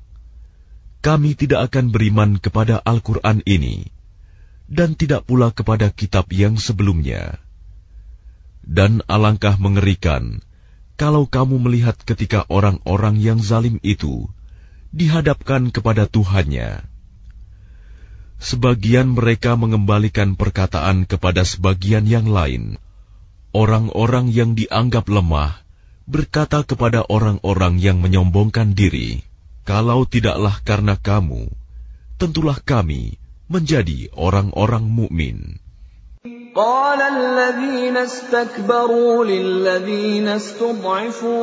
Kami 1.06 1.38
tidak 1.38 1.70
akan 1.70 1.94
beriman 1.94 2.42
kepada 2.42 2.82
Al-Quran 2.82 3.46
ini, 3.46 3.86
dan 4.66 4.98
tidak 4.98 5.30
pula 5.30 5.54
kepada 5.54 5.94
kitab 5.94 6.34
yang 6.34 6.58
sebelumnya. 6.58 7.38
Dan 8.66 9.06
alangkah 9.06 9.54
mengerikan 9.54 10.42
kalau 10.98 11.30
kamu 11.30 11.62
melihat 11.62 11.94
ketika 12.02 12.42
orang-orang 12.50 13.22
yang 13.22 13.38
zalim 13.38 13.78
itu 13.86 14.26
dihadapkan 14.90 15.70
kepada 15.70 16.10
Tuhannya. 16.10 16.82
Sebagian 18.42 19.14
mereka 19.14 19.54
mengembalikan 19.54 20.34
perkataan 20.34 21.06
kepada 21.06 21.46
sebagian 21.46 22.10
yang 22.10 22.26
lain. 22.26 22.82
Orang-orang 23.54 24.26
yang 24.34 24.58
dianggap 24.58 25.06
lemah 25.06 25.69
berkata 26.09 26.61
kepada 26.61 27.01
orang-orang 27.09 27.81
yang 27.81 27.97
menyombongkan 27.97 28.77
diri, 28.77 29.25
"Kalau 29.65 30.05
tidaklah 30.05 30.61
karena 30.61 30.93
kamu, 31.01 31.49
tentulah 32.21 32.61
kami 32.61 33.17
menjadi 33.49 34.13
orang-orang 34.13 34.85
mukmin." 34.85 35.57
قال 36.55 37.01
الذين 37.01 37.97
استكبروا 37.97 39.25
للذين 39.25 40.27
استضعفوا 40.27 41.35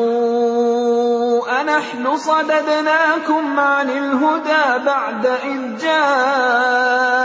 أنحن 1.60 2.16
صددناكم 2.16 3.60
عن 3.60 3.90
الهدى 3.90 4.84
بعد 4.86 5.26
إذ 5.26 5.76
جاءكم 5.84 7.22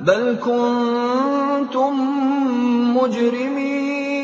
بل 0.00 0.36
كنتم 0.40 1.92
مجرمين 2.96 4.21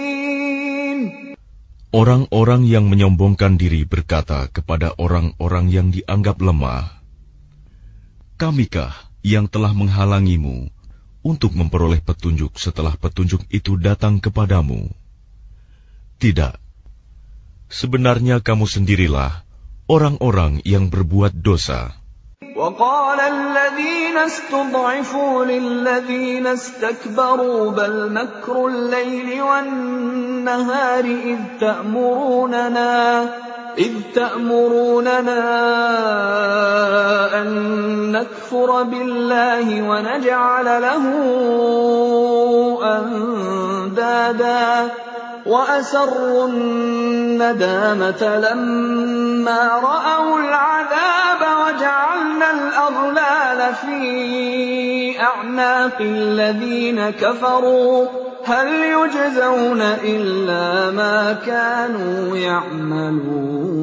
Orang-orang 1.94 2.66
yang 2.66 2.90
menyombongkan 2.90 3.54
diri 3.54 3.86
berkata 3.86 4.50
kepada 4.50 4.98
orang-orang 4.98 5.70
yang 5.70 5.94
dianggap 5.94 6.42
lemah, 6.42 6.90
"Kamikah 8.34 8.90
yang 9.22 9.46
telah 9.46 9.70
menghalangimu 9.70 10.74
untuk 11.22 11.54
memperoleh 11.54 12.02
petunjuk 12.02 12.58
setelah 12.58 12.98
petunjuk 12.98 13.46
itu 13.46 13.78
datang 13.78 14.18
kepadamu?" 14.18 14.90
Tidak, 16.18 16.58
sebenarnya 17.70 18.42
kamu 18.42 18.66
sendirilah 18.66 19.46
orang-orang 19.86 20.66
yang 20.66 20.90
berbuat 20.90 21.30
dosa. 21.38 21.94
وقال 22.54 23.18
الذين 23.18 24.16
استضعفوا 24.18 25.44
للذين 25.44 26.46
استكبروا 26.46 27.70
بل 27.70 27.94
مكر 28.14 28.56
الليل 28.66 29.42
والنهار 29.42 30.27
إذ 30.47 31.37
تأمروننا 31.59 33.21
إذ 33.77 33.91
تأمروننا 34.15 35.41
أن 37.41 37.47
نكفر 38.11 38.83
بالله 38.83 39.89
ونجعل 39.89 40.65
له 40.65 41.03
أندادا. 42.83 44.87
وأسروا 45.45 46.47
الندامة 46.47 48.37
لما 48.37 49.81
رأوا 49.83 50.39
العذاب 50.39 51.41
وجعلنا 51.41 52.51
الأغلال 52.51 53.75
في 53.75 55.21
أعناق 55.21 55.97
الذين 56.01 57.09
كفروا. 57.09 58.28
هل 58.44 58.68
يجزون 58.68 59.80
إلا 59.80 60.90
ما 60.90 61.32
كانوا 61.40 62.36
يعملون 62.36 63.74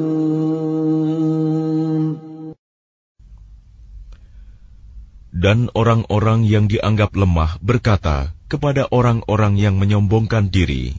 Dan 5.42 5.74
orang-orang 5.74 6.46
yang 6.46 6.70
dianggap 6.70 7.18
lemah 7.18 7.58
berkata 7.58 8.30
kepada 8.46 8.86
orang-orang 8.94 9.58
yang 9.58 9.74
menyombongkan 9.74 10.54
diri, 10.54 10.94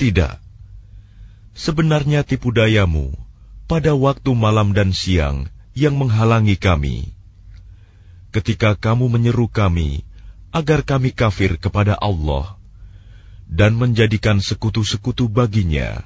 tidak. 0.00 0.40
Sebenarnya 1.52 2.24
tipu 2.24 2.48
dayamu 2.48 3.12
pada 3.68 3.92
waktu 3.92 4.32
malam 4.32 4.72
dan 4.72 4.96
siang 4.96 5.52
yang 5.76 6.00
menghalangi 6.00 6.56
kami. 6.56 7.12
Ketika 8.32 8.72
kamu 8.72 9.12
menyeru 9.12 9.52
kami 9.52 10.00
agar 10.54 10.82
kami 10.82 11.14
kafir 11.14 11.56
kepada 11.56 11.94
Allah 11.94 12.58
dan 13.50 13.74
menjadikan 13.78 14.38
sekutu-sekutu 14.38 15.26
baginya, 15.26 16.02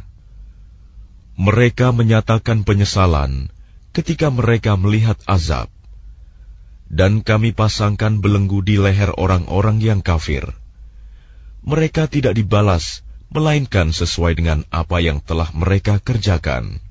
mereka 1.37 1.93
menyatakan 1.93 2.65
penyesalan 2.65 3.53
ketika 3.93 4.33
mereka 4.33 4.81
melihat 4.81 5.21
azab, 5.29 5.69
dan 6.89 7.21
kami 7.21 7.53
pasangkan 7.53 8.21
belenggu 8.21 8.65
di 8.65 8.81
leher 8.81 9.13
orang-orang 9.17 9.81
yang 9.81 10.01
kafir. 10.01 10.45
Mereka 11.65 12.13
tidak 12.13 12.37
dibalas 12.37 13.05
melainkan 13.33 13.91
sesuai 13.91 14.37
dengan 14.37 14.63
apa 14.69 15.01
yang 15.01 15.21
telah 15.25 15.49
mereka 15.57 15.97
kerjakan. 15.99 16.85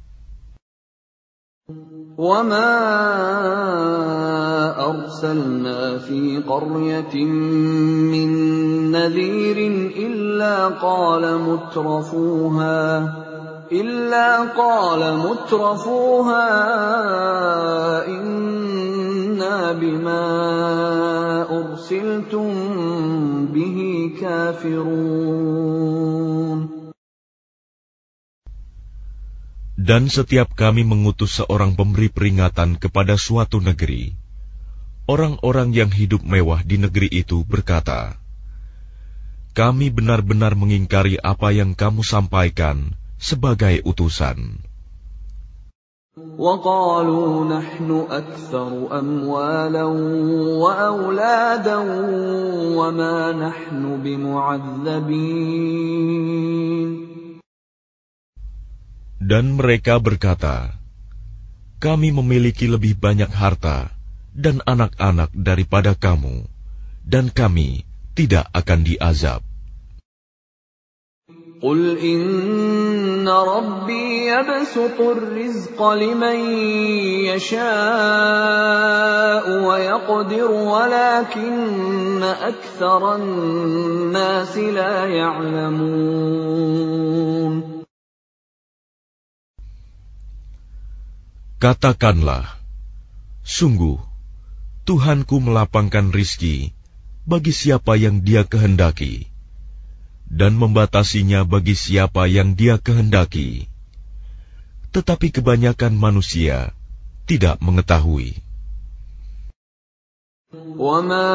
وما 2.18 2.70
أرسلنا 4.69 5.99
في 5.99 6.43
قرية 6.49 7.15
من 8.13 8.31
نذير 8.93 9.59
إلا 9.97 10.69
قال 10.69 11.39
مترفوها 11.39 13.15
إلا 13.73 14.57
قال 14.57 15.03
مترفوها 15.19 16.49
إنا 18.09 19.73
بما 19.73 20.25
أرسلتم 21.53 22.49
به 23.53 23.79
كافرون 24.21 25.89
Dan 29.79 30.11
setiap 30.13 30.53
kami 30.53 30.85
mengutus 30.85 31.41
seorang 31.41 31.73
pemberi 31.73 32.13
peringatan 32.13 32.77
kepada 32.77 33.17
suatu 33.17 33.57
negeri, 33.57 34.13
orang-orang 35.08 35.76
yang 35.76 35.92
hidup 35.92 36.24
mewah 36.24 36.64
di 36.64 36.80
negeri 36.80 37.12
itu 37.12 37.44
berkata, 37.44 38.16
"Kami 39.54 39.92
benar-benar 39.92 40.56
mengingkari 40.56 41.20
apa 41.20 41.52
yang 41.52 41.76
kamu 41.76 42.02
sampaikan 42.02 42.96
sebagai 43.20 43.84
utusan." 43.84 44.64
وقالوا 46.14 47.50
نحن 47.50 47.90
أكثر 48.06 48.70
أموالا 49.00 49.84
وأولادا 50.62 51.78
وما 52.78 53.18
نحن 53.34 53.82
بمعذبين 54.06 55.34
Dan 59.24 59.58
mereka 59.58 59.98
berkata, 59.98 60.78
Kami 61.82 62.14
memiliki 62.14 62.70
lebih 62.70 62.94
banyak 62.94 63.32
harta 63.34 63.90
dan 64.34 64.66
anak-anak 64.66 65.30
daripada 65.32 65.94
kamu, 65.94 66.50
dan 67.06 67.30
kami 67.30 67.86
tidak 68.18 68.50
akan 68.54 68.82
diazab. 68.86 69.42
قل 71.64 71.96
إن 71.98 73.24
ربي 73.24 74.28
يبسط 74.28 75.00
الرزق 75.00 75.80
لمن 75.80 76.40
يشاء 77.32 77.64
ويقدر 79.64 80.52
ولكن 80.52 82.24
أكثر 82.24 83.16
الناس 83.16 84.58
لا 84.58 85.08
يعلمون 85.08 86.44
Katakanlah, 91.64 92.60
sungguh, 93.40 93.96
Tuhanku 94.88 95.40
melapangkan 95.40 96.12
rizki 96.12 96.76
bagi 97.24 97.56
siapa 97.56 97.96
yang 97.96 98.20
dia 98.20 98.44
kehendaki, 98.44 99.32
dan 100.28 100.60
membatasinya 100.60 101.48
bagi 101.48 101.72
siapa 101.72 102.28
yang 102.28 102.60
dia 102.60 102.76
kehendaki. 102.76 103.72
Tetapi 104.92 105.32
kebanyakan 105.32 105.96
manusia 105.96 106.76
tidak 107.24 107.64
mengetahui. 107.64 108.44
وما 110.54 111.34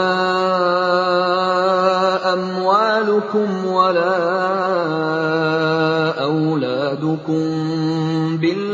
أموالكم 2.35 3.67
ولا 3.67 4.19
أولادكم 6.23 7.43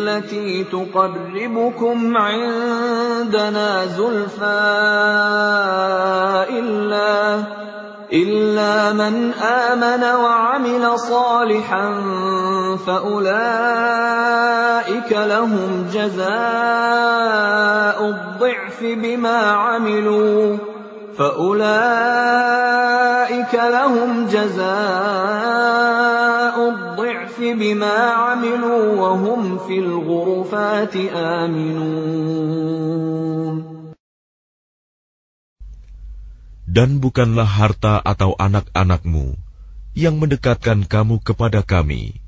بالتي 0.09 0.63
تقربكم 0.63 2.17
عندنا 2.17 3.85
زلفى 3.85 4.59
إلا 6.49 7.43
إلا 8.13 8.93
من 8.93 9.33
آمن 9.33 10.03
وعمل 10.03 10.99
صالحا 10.99 12.01
فأولئك 12.87 13.91
لهم 15.11 15.87
جزاء 15.93 16.29
الضعف 18.09 18.83
بما 18.83 19.37
عملوا 19.37 20.57
فأولئك 21.17 21.59
لهم 23.53 24.25
جزاء 24.25 25.69
الضعف 26.69 26.88
بما 27.40 27.98
عملوا 28.10 28.82
وهم 29.00 29.58
في 29.66 29.78
الغرفات 29.78 30.96
آمنون 31.14 32.54
Dan 36.74 36.98
bukanlah 36.98 37.46
harta 37.46 38.02
atau 38.02 38.34
anak-anakmu 38.34 39.38
yang 39.94 40.18
mendekatkan 40.18 40.82
kamu 40.82 41.22
kepada 41.22 41.62
kami, 41.62 42.18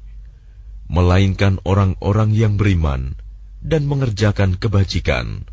melainkan 0.86 1.58
orang-orang 1.66 2.30
yang 2.30 2.54
beriman 2.54 3.18
dan 3.58 3.90
mengerjakan 3.90 4.54
kebajikan. 4.54 5.50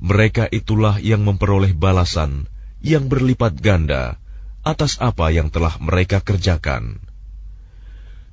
Mereka 0.00 0.48
itulah 0.48 0.96
yang 1.04 1.20
memperoleh 1.28 1.76
balasan 1.76 2.48
yang 2.80 3.12
berlipat 3.12 3.60
ganda 3.60 4.16
atas 4.64 4.96
apa 4.96 5.28
yang 5.28 5.52
telah 5.52 5.76
mereka 5.76 6.24
kerjakan. 6.24 7.04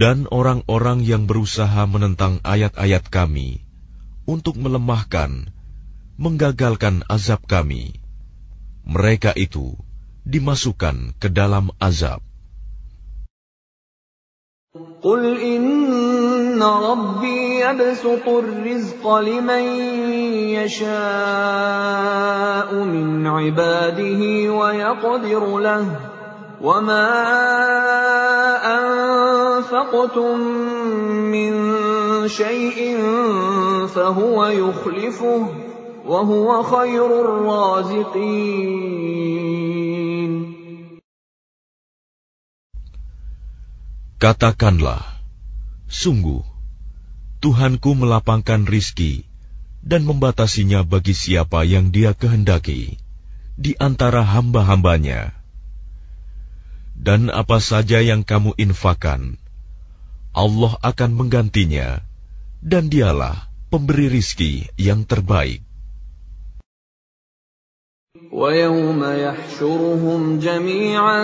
dan 0.00 0.24
orang-orang 0.32 1.04
yang 1.04 1.28
berusaha 1.28 1.84
menentang 1.84 2.40
ayat-ayat 2.40 3.04
Kami 3.12 3.60
untuk 4.24 4.56
melemahkan, 4.56 5.52
menggagalkan 6.16 7.04
azab 7.04 7.44
Kami. 7.44 8.00
Mereka 8.88 9.36
itu 9.36 9.76
dimasukkan 10.24 11.20
ke 11.20 11.28
dalam 11.28 11.68
azab. 11.76 12.24
Qul 15.04 15.36
inna 15.36 16.70
rabbi 16.80 17.60
yabsutur 17.60 18.48
rizqa 18.64 19.20
liman 19.20 19.64
yasha'u 20.56 20.88
min 22.88 23.20
ibadihi 23.28 24.48
wa 24.48 24.72
yaqdiru 24.72 25.60
lahu 25.60 26.09
وما 26.61 27.11
أنفقتم 28.63 30.39
من 31.31 31.51
شيء 32.27 32.97
فهو 33.87 34.45
يخلفه 34.45 35.47
وهو 36.05 36.63
خير 36.63 37.09
الرازقين 37.21 38.95
Katakanlah, 44.15 45.03
sungguh, 45.91 46.41
Tuhanku 47.43 47.93
melapangkan 47.93 48.65
rizki 48.65 49.27
dan 49.85 50.01
membatasinya 50.07 50.81
bagi 50.81 51.13
siapa 51.13 51.61
yang 51.61 51.93
dia 51.93 52.17
kehendaki 52.17 52.97
di 53.53 53.77
antara 53.77 54.25
hamba-hambanya. 54.25 55.38
Dan 56.99 57.27
apa 57.27 57.59
saja 57.59 57.99
yang 57.99 58.23
kamu 58.23 58.55
infakan, 58.55 59.35
Allah 60.31 60.73
akan 60.79 61.11
menggantinya, 61.15 61.99
dan 62.63 62.87
dialah 62.87 63.51
pemberi 63.69 64.07
rizki 64.09 64.65
yang 64.79 65.03
terbaik. 65.03 65.61
ويوم 68.31 69.03
يحشرهم 69.03 70.39
جميعا 70.39 71.21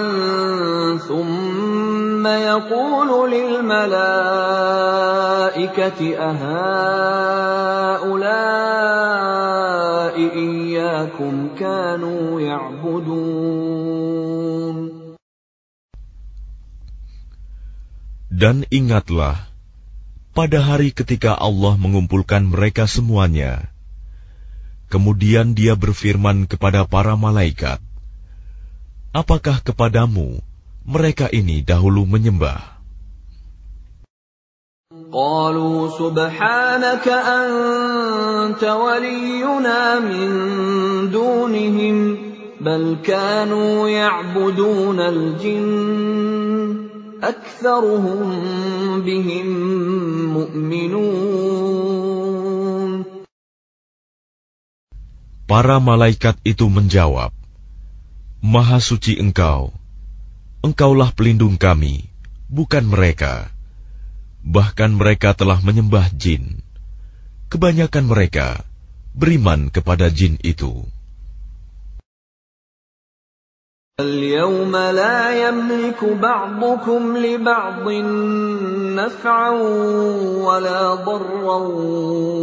ثم 0.97 2.27
يقول 2.27 3.31
للملائكة 3.31 4.39
أهؤلاء 6.31 7.51
إياكم 10.35 11.47
كانوا 11.59 12.41
يعبدون 12.41 14.01
Dan 18.35 18.63
ingatlah, 18.71 19.51
pada 20.31 20.63
hari 20.63 20.95
ketika 20.95 21.35
Allah 21.35 21.75
mengumpulkan 21.75 22.47
mereka 22.47 22.87
semuanya, 22.87 23.71
Kemudian 24.91 25.55
dia 25.55 25.79
berfirman 25.79 26.51
kepada 26.51 26.83
para 26.83 27.15
malaikat, 27.15 27.79
Apakah 29.15 29.63
kepadamu 29.63 30.43
mereka 30.83 31.31
ini 31.31 31.63
dahulu 31.63 32.03
menyembah? 32.03 32.71
قالوا 35.11 35.91
سبحانك 35.99 37.07
أنت 37.07 38.63
ولينا 38.63 39.99
من 39.99 40.29
دونهم 41.11 42.17
بل 42.61 42.97
كانوا 43.03 43.89
يعبدون 43.89 44.99
الجن 44.99 46.64
أكثرهم 47.23 48.21
بهم 49.05 49.47
مؤمنون 50.33 51.91
Para 55.51 55.83
malaikat 55.83 56.39
itu 56.47 56.71
menjawab, 56.71 57.35
Maha 58.39 58.79
suci 58.79 59.19
engkau, 59.19 59.75
engkaulah 60.63 61.11
pelindung 61.11 61.59
kami, 61.59 62.07
bukan 62.47 62.87
mereka. 62.87 63.51
Bahkan 64.47 64.95
mereka 64.95 65.35
telah 65.35 65.59
menyembah 65.59 66.07
jin. 66.15 66.63
Kebanyakan 67.51 68.07
mereka 68.07 68.63
beriman 69.11 69.67
kepada 69.67 70.07
jin 70.07 70.39
itu. 70.39 70.87
اليوم 74.00 74.76
لا 74.76 75.48
يملك 75.48 76.04
بعضكم 76.22 77.16
لبعض 77.16 77.88
نفعا 78.94 79.50
ولا 80.44 80.94
ضرا 80.94 81.56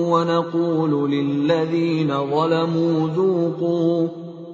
ونقول 0.09 1.11
للذين 1.11 2.29
ظلموا 2.31 3.09
ذوقوا 3.09 4.07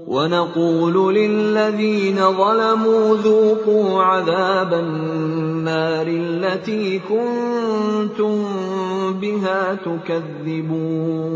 ونقول 0.08 1.16
للذين 1.16 2.16
ظلموا 2.16 3.16
ذوقوا 3.16 4.04
عذاب 4.04 4.74
النار 4.74 6.08
التي 6.08 7.00
كنتم 7.00 8.44
بها 9.22 9.74
تكذبون. 9.76 11.30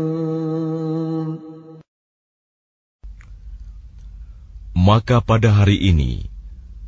Maka 4.84 5.24
pada 5.24 5.48
hari 5.48 5.80
ini, 5.80 6.28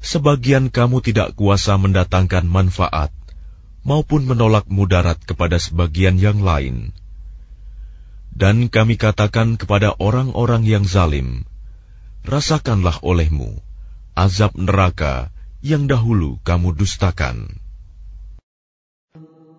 sebagian 0.05 0.69
kamu 0.69 1.01
tidak 1.01 1.33
kuasa 1.33 1.81
mendatangkan 1.81 2.45
manfaat 2.45 3.09
maupun 3.89 4.29
menolak 4.29 4.69
mudarat 4.69 5.17
kepada 5.25 5.57
sebagian 5.57 6.21
yang 6.21 6.45
lain. 6.45 6.93
Dan 8.37 8.69
kami 8.69 9.01
katakan 9.01 9.57
kepada 9.57 9.97
orang-orang 9.97 10.69
yang 10.69 10.85
zalim, 10.85 11.49
rasakanlah 12.29 13.01
olehmu 13.01 13.65
azab 14.13 14.53
neraka 14.61 15.33
yang 15.65 15.89
dahulu 15.89 16.37
kamu 16.45 16.77
dustakan. 16.77 17.65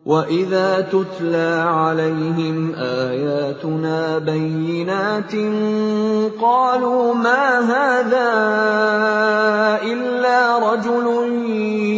واذا 0.07 0.81
تتلى 0.81 1.63
عليهم 1.67 2.75
اياتنا 2.75 4.17
بينات 4.17 5.35
قالوا 6.41 7.13
ما 7.13 7.59
هذا 7.59 8.31
الا 9.83 10.71
رجل 10.71 11.07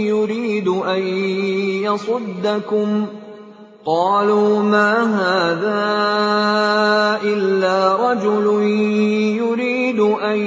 يريد 0.10 0.68
ان 0.68 1.02
يصدكم 1.86 3.06
قالوا 3.86 4.60
ما 4.60 4.94
هذا 5.22 5.80
الا 7.24 7.96
رجل 8.12 8.64
يريد 9.38 9.69
يريد 10.00 10.22
أن 10.24 10.38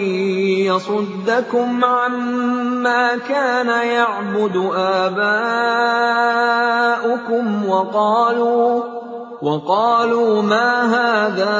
يصدكم 0.67 1.85
عما 1.85 3.17
كان 3.17 3.69
يعبد 3.69 4.71
آباؤكم 4.75 5.29
وقالوا 7.69 8.83
وقالوا 9.43 10.43
ما 10.43 10.83
هذا 10.85 11.59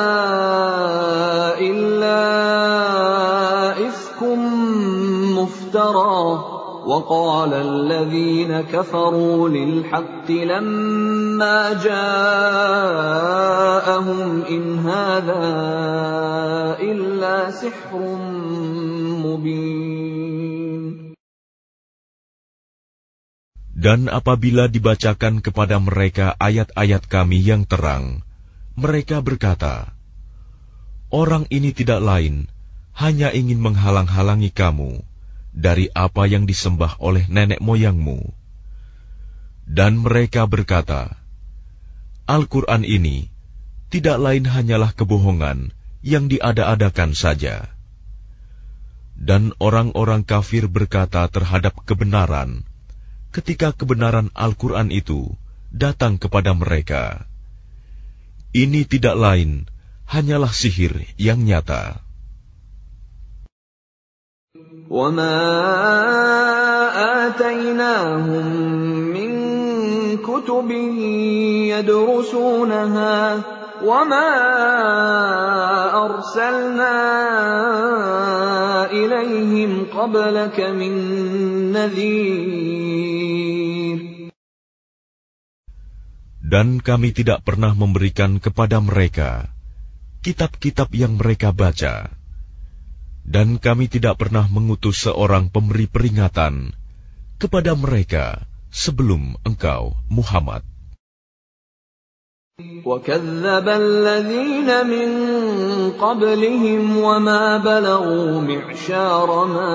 إلا 1.61 2.23
إفك 3.89 4.23
مفتراه 5.37 6.52
وقال 6.88 7.52
الذين 7.54 8.62
كفروا 8.72 9.50
للحق 9.50 10.32
لما 10.32 11.60
جاءهم 11.84 12.22
إن 14.48 14.64
هذا 14.80 15.44
إلا 16.80 17.52
سحر 17.52 18.00
مبين 19.20 19.88
Dan 23.78 24.10
apabila 24.10 24.66
dibacakan 24.66 25.38
kepada 25.46 25.78
mereka 25.78 26.34
ayat-ayat 26.42 27.06
kami 27.06 27.38
yang 27.46 27.62
terang, 27.62 28.26
mereka 28.74 29.22
berkata, 29.22 29.94
Orang 31.14 31.46
ini 31.54 31.72
tidak 31.78 32.02
lain, 32.02 32.50
hanya 32.98 33.30
ingin 33.30 33.62
menghalang-halangi 33.62 34.50
kamu 34.50 35.06
dari 35.53 35.93
apa 35.93 36.25
yang 36.27 36.49
disembah 36.49 36.97
oleh 36.99 37.29
nenek 37.29 37.61
moyangmu. 37.61 38.33
Dan 39.69 40.03
mereka 40.03 40.49
berkata, 40.49 41.17
Al-Quran 42.27 42.83
ini 42.83 43.29
tidak 43.93 44.19
lain 44.19 44.49
hanyalah 44.49 44.97
kebohongan 44.97 45.71
yang 46.01 46.27
diada-adakan 46.27 47.13
saja. 47.13 47.71
Dan 49.15 49.55
orang-orang 49.63 50.27
kafir 50.27 50.67
berkata 50.67 51.29
terhadap 51.31 51.79
kebenaran, 51.87 52.67
ketika 53.31 53.71
kebenaran 53.71 54.33
Al-Quran 54.35 54.91
itu 54.91 55.31
datang 55.71 56.19
kepada 56.21 56.53
mereka. 56.53 57.29
Ini 58.53 58.85
tidak 58.85 59.17
lain 59.17 59.71
hanyalah 60.05 60.53
sihir 60.53 61.09
yang 61.17 61.41
nyata. 61.49 62.05
وما 64.90 65.40
آتيناهم 67.28 68.46
من 69.12 69.32
كتب 70.18 70.72
يدرسونها 71.76 73.42
وما 73.84 74.30
أرسلنا 76.06 76.96
إليهم 78.92 79.72
قبلك 79.94 80.58
من 80.60 80.94
نذير 81.72 82.98
Dan 86.48 86.80
kami 86.80 87.12
tidak 87.12 87.44
pernah 87.44 87.76
memberikan 87.76 88.40
kepada 88.40 88.80
mereka 88.80 89.52
kitab-kitab 90.24 90.96
yang 90.96 91.20
mereka 91.20 91.52
baca. 91.52 92.08
Dan 93.28 93.60
kami 93.60 93.92
tidak 93.92 94.24
pernah 94.24 94.48
mengutus 94.48 95.04
seorang 95.04 95.52
pemberi 95.52 95.86
peringatan 95.92 96.72
kepada 97.38 97.76
mereka 97.76 98.48
sebelum 98.72 99.36
engkau, 99.44 100.00
Muhammad. 100.08 100.64
وكذب 102.58 103.68
الذين 103.70 104.70
من 104.90 105.10
قبلهم 106.02 106.98
وما 106.98 107.58
بلغوا 107.58 108.42
معشار 108.42 109.46
ما 109.46 109.74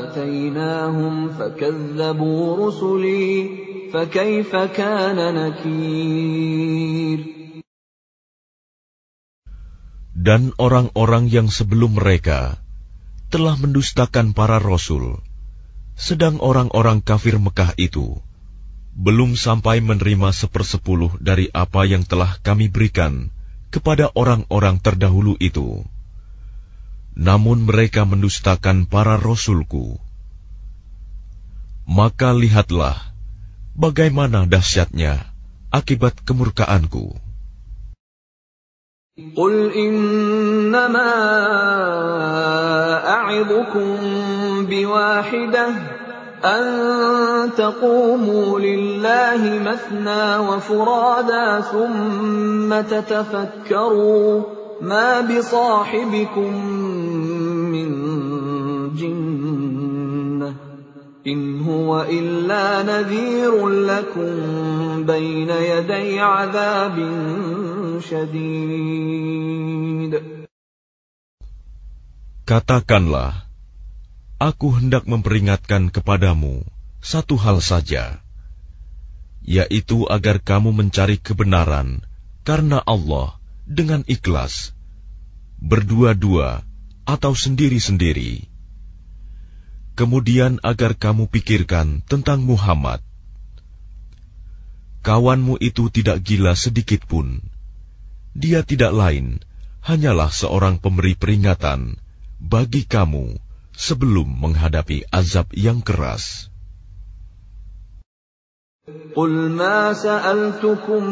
آتيناهم 0.00 1.28
فكذبوا 1.28 2.66
رسلي 2.66 3.50
فكيف 3.92 4.56
كان 4.56 5.34
نكير 5.34 7.18
dan 10.19 10.51
orang-orang 10.59 11.31
yang 11.31 11.47
sebelum 11.47 11.95
mereka 11.95 12.59
telah 13.31 13.55
mendustakan 13.55 14.35
para 14.35 14.59
rasul, 14.59 15.23
sedang 15.95 16.43
orang-orang 16.43 16.99
kafir 16.99 17.39
Mekah 17.39 17.71
itu 17.79 18.19
belum 18.99 19.39
sampai 19.39 19.79
menerima 19.79 20.35
sepersepuluh 20.35 21.15
dari 21.23 21.47
apa 21.55 21.87
yang 21.87 22.03
telah 22.03 22.35
kami 22.43 22.67
berikan 22.67 23.31
kepada 23.71 24.11
orang-orang 24.11 24.83
terdahulu 24.83 25.39
itu. 25.39 25.87
Namun 27.15 27.63
mereka 27.63 28.03
mendustakan 28.03 28.91
para 28.91 29.15
rasulku. 29.15 29.95
Maka 31.87 32.35
lihatlah 32.35 32.99
bagaimana 33.71 34.43
dahsyatnya 34.51 35.31
akibat 35.71 36.19
kemurkaanku. 36.27 37.28
قل 39.35 39.71
إنما 39.71 41.11
أعظكم 43.07 43.97
بواحدة 44.69 45.67
أن 46.45 47.49
تقوموا 47.57 48.59
لله 48.59 49.59
مثنى 49.59 50.37
وفرادا 50.37 51.61
ثم 51.61 52.81
تتفكروا 52.81 54.41
ما 54.81 55.21
بصاحبكم 55.21 56.65
من 57.71 57.89
جنة 58.95 60.68
Katakanlah, 72.49 73.45
aku 74.41 74.67
hendak 74.79 75.05
memperingatkan 75.05 75.93
kepadamu 75.93 76.65
satu 77.03 77.37
hal 77.37 77.61
saja, 77.61 78.23
yaitu 79.45 80.09
agar 80.09 80.41
kamu 80.41 80.73
mencari 80.73 81.21
kebenaran 81.21 82.01
karena 82.41 82.81
Allah 82.81 83.37
dengan 83.69 84.01
ikhlas, 84.09 84.73
berdua-dua 85.61 86.65
atau 87.05 87.37
sendiri-sendiri 87.37 88.48
Kemudian 89.98 90.58
agar 90.66 90.98
kamu 90.98 91.30
pikirkan 91.30 92.02
tentang 92.10 92.42
Muhammad. 92.42 92.98
Kawanmu 95.06 95.60
itu 95.62 95.86
tidak 95.92 96.24
gila 96.26 96.58
sedikit 96.58 97.06
pun. 97.06 97.38
Dia 98.34 98.66
tidak 98.66 98.90
lain, 98.90 99.38
hanyalah 99.86 100.32
seorang 100.34 100.82
pemberi 100.82 101.14
peringatan 101.14 101.94
bagi 102.42 102.82
kamu 102.88 103.38
sebelum 103.76 104.26
menghadapi 104.26 105.06
azab 105.14 105.52
yang 105.54 105.78
keras. 105.84 106.50
قل 109.16 109.48
ما 109.56 109.92
سألتكم 109.96 111.02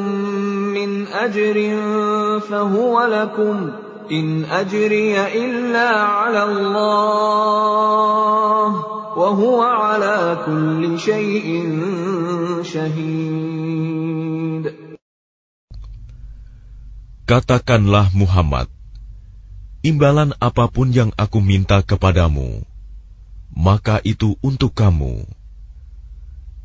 من 0.76 1.06
أجر 1.08 1.56
فهو 2.40 2.94
لكم 3.04 3.56
إن 4.10 4.44
أجري 4.44 5.14
إلا 5.20 5.88
على 6.00 6.42
الله 6.44 7.42
وهو 9.16 9.62
على 9.62 10.42
كل 10.46 10.98
شيء 10.98 11.46
شهيد 12.62 13.62
Katakanlah 17.22 18.12
Muhammad, 18.12 18.68
imbalan 19.80 20.36
apapun 20.36 20.92
yang 20.92 21.16
aku 21.16 21.40
minta 21.40 21.80
kepadamu, 21.80 22.60
maka 23.54 24.04
itu 24.04 24.36
untuk 24.44 24.76
kamu. 24.76 25.24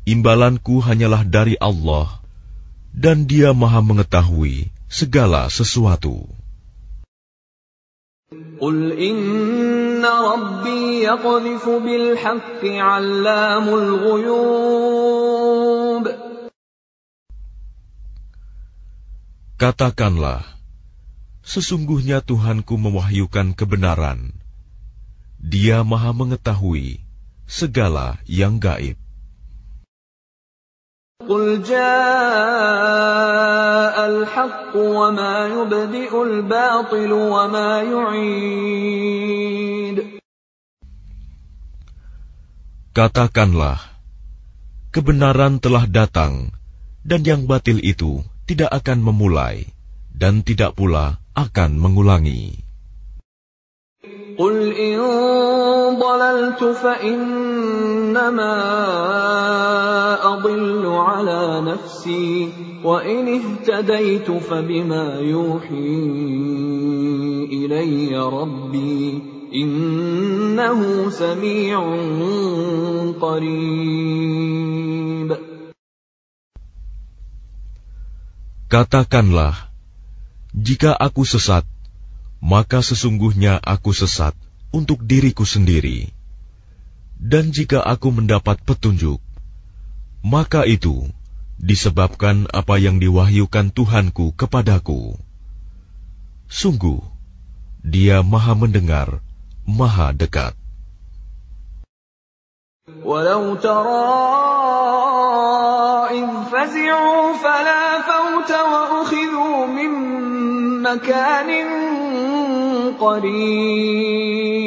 Imbalanku 0.04 0.84
hanyalah 0.84 1.24
dari 1.24 1.56
Allah, 1.56 2.20
dan 2.92 3.24
Dia 3.24 3.56
Maha 3.56 3.80
Mengetahui 3.80 4.68
segala 4.92 5.48
sesuatu. 5.48 6.26
Katakanlah 19.59 20.53
Sesungguhnya 21.43 22.23
Tuhanku 22.23 22.79
mewahyukan 22.79 23.51
kebenaran. 23.51 24.31
Dia 25.43 25.83
Maha 25.83 26.15
mengetahui 26.15 27.03
segala 27.43 28.15
yang 28.23 28.63
gaib. 28.63 29.02
قل 31.28 31.62
جاء 31.66 31.86
الحق 34.06 34.72
وما 34.76 35.46
يبدئ 35.46 36.12
الباطل 36.22 37.12
وما 37.12 37.82
يعيد 37.82 39.18
Katakanlah, 42.98 43.78
kebenaran 44.90 45.62
telah 45.62 45.86
datang, 45.86 46.50
dan 47.06 47.22
yang 47.22 47.46
batil 47.46 47.78
itu 47.78 48.26
tidak 48.42 48.74
akan 48.74 48.98
memulai, 49.06 49.70
dan 50.10 50.42
tidak 50.42 50.74
pula 50.74 51.22
akan 51.30 51.78
mengulangi. 51.78 52.61
قل 54.37 54.73
إن 54.73 54.97
ضللت 55.99 56.63
فإنما 56.63 58.55
أضل 60.33 60.85
على 60.85 61.61
نفسي 61.61 62.49
وإن 62.83 63.27
اهتديت 63.27 64.31
فبما 64.31 65.19
يوحي 65.19 65.99
إلي 67.53 68.17
ربي 68.17 69.21
إنه 69.53 71.09
سميع 71.09 71.77
قريب. 73.21 74.73
Katakanlah, 78.73 79.69
jika 80.57 80.97
aku 80.97 81.21
sesat, 81.29 81.61
maka 82.42 82.80
sesungguhnya 82.80 83.58
aku 83.58 83.90
sesat 83.90 84.34
untuk 84.70 85.02
diriku 85.02 85.42
sendiri. 85.42 86.12
Dan 87.18 87.50
jika 87.50 87.82
aku 87.82 88.14
mendapat 88.14 88.62
petunjuk, 88.62 89.18
maka 90.22 90.62
itu 90.62 91.10
disebabkan 91.58 92.46
apa 92.54 92.78
yang 92.78 93.02
diwahyukan 93.02 93.74
Tuhanku 93.74 94.38
kepadaku. 94.38 95.18
Sungguh, 96.46 97.02
Dia 97.82 98.22
Maha 98.22 98.54
Mendengar, 98.54 99.18
Maha 99.66 100.14
Dekat. 100.14 100.54
ولو 103.04 103.54
ترى 103.60 104.08
إذ 106.08 106.28
فزعوا 106.48 107.36
فلا 107.36 107.84
فوت 108.00 108.50
وأخذوا 108.50 109.66
من 109.66 109.92
مكان 110.82 111.50
قريب 113.02 114.58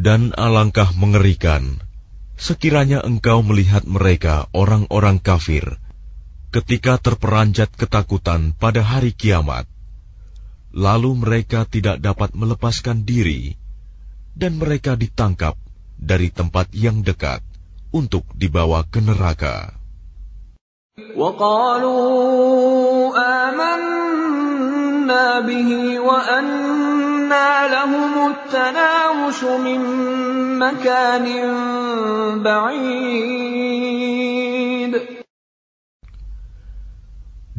Dan 0.00 0.32
alangkah 0.32 0.96
mengerikan 0.96 1.76
sekiranya 2.40 3.04
engkau 3.04 3.44
melihat 3.44 3.84
mereka 3.84 4.48
orang-orang 4.56 5.20
kafir 5.20 5.76
ketika 6.50 6.96
terperanjat 6.96 7.68
ketakutan 7.76 8.56
pada 8.56 8.82
hari 8.82 9.12
kiamat, 9.14 9.68
lalu 10.74 11.20
mereka 11.20 11.62
tidak 11.68 12.02
dapat 12.02 12.34
melepaskan 12.34 13.06
diri, 13.06 13.54
dan 14.34 14.58
mereka 14.58 14.98
ditangkap 14.98 15.54
dari 15.94 16.32
tempat 16.32 16.72
yang 16.74 17.04
dekat 17.04 17.44
untuk 17.94 18.26
dibawa 18.34 18.82
ke 18.88 18.98
neraka. 19.04 19.76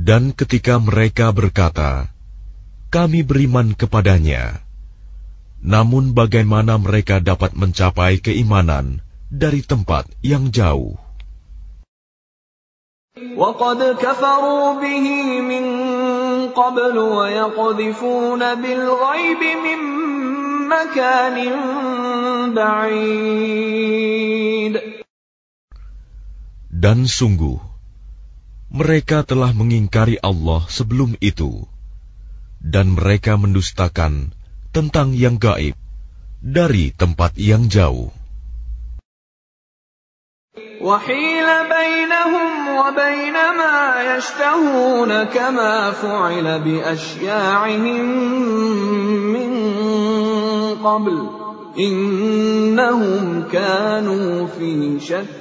Dan 0.02 0.34
ketika 0.34 0.76
mereka 0.82 1.30
berkata, 1.30 2.10
"Kami 2.90 3.22
beriman 3.22 3.78
kepadanya," 3.78 4.60
namun 5.62 6.18
bagaimana 6.18 6.82
mereka 6.82 7.22
dapat 7.22 7.54
mencapai 7.54 8.18
keimanan 8.18 9.06
dari 9.30 9.62
tempat 9.62 10.10
yang 10.26 10.50
jauh? 10.50 10.98
وقد 13.38 13.80
كفروا 14.00 14.80
به 14.82 15.08
من 15.42 15.64
قبل 16.56 16.96
ويقذفون 16.98 18.42
بالغيب 18.56 19.42
من 19.66 19.80
مكان 20.74 21.38
بعيد 22.56 23.62
Dan 26.82 27.06
sungguh, 27.06 27.62
mereka 28.74 29.22
telah 29.22 29.54
mengingkari 29.54 30.18
Allah 30.18 30.66
sebelum 30.66 31.14
itu, 31.22 31.70
dan 32.58 32.98
mereka 32.98 33.38
mendustakan 33.38 34.34
tentang 34.74 35.14
yang 35.14 35.38
gaib 35.38 35.78
dari 36.42 36.90
tempat 36.90 37.38
yang 37.38 37.70
jauh. 37.70 38.10
وحيل 40.82 41.48
بينهم 41.70 42.65
وبين 42.76 43.34
ما 43.34 43.80
يشتهون 44.16 45.24
كما 45.24 45.92
فعل 45.92 46.60
بأشياعهم 46.60 48.06
من 49.34 49.52
قبل 50.84 51.18
إنهم 51.80 53.44
كانوا 53.52 54.48
في 54.48 55.00
شك 55.00 55.32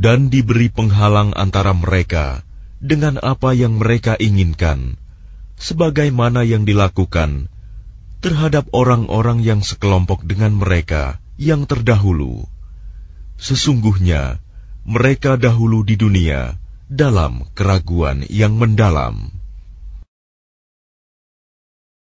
dan 0.00 0.28
diberi 0.28 0.68
penghalang 0.68 1.32
antara 1.32 1.72
mereka 1.72 2.44
dengan 2.80 3.16
apa 3.20 3.56
yang 3.56 3.80
mereka 3.80 4.16
inginkan, 4.20 5.00
sebagaimana 5.56 6.44
yang 6.44 6.64
dilakukan 6.64 7.48
terhadap 8.25 8.65
orang-orang 8.73 9.45
yang 9.45 9.61
sekelompok 9.61 10.25
dengan 10.25 10.57
mereka 10.57 11.21
yang 11.37 11.69
terdahulu. 11.69 12.49
Sesungguhnya 13.37 14.41
mereka 14.81 15.37
dahulu 15.37 15.85
di 15.85 15.93
dunia 15.93 16.57
dalam 16.89 17.45
keraguan 17.53 18.25
yang 18.25 18.57
mendalam. 18.57 19.34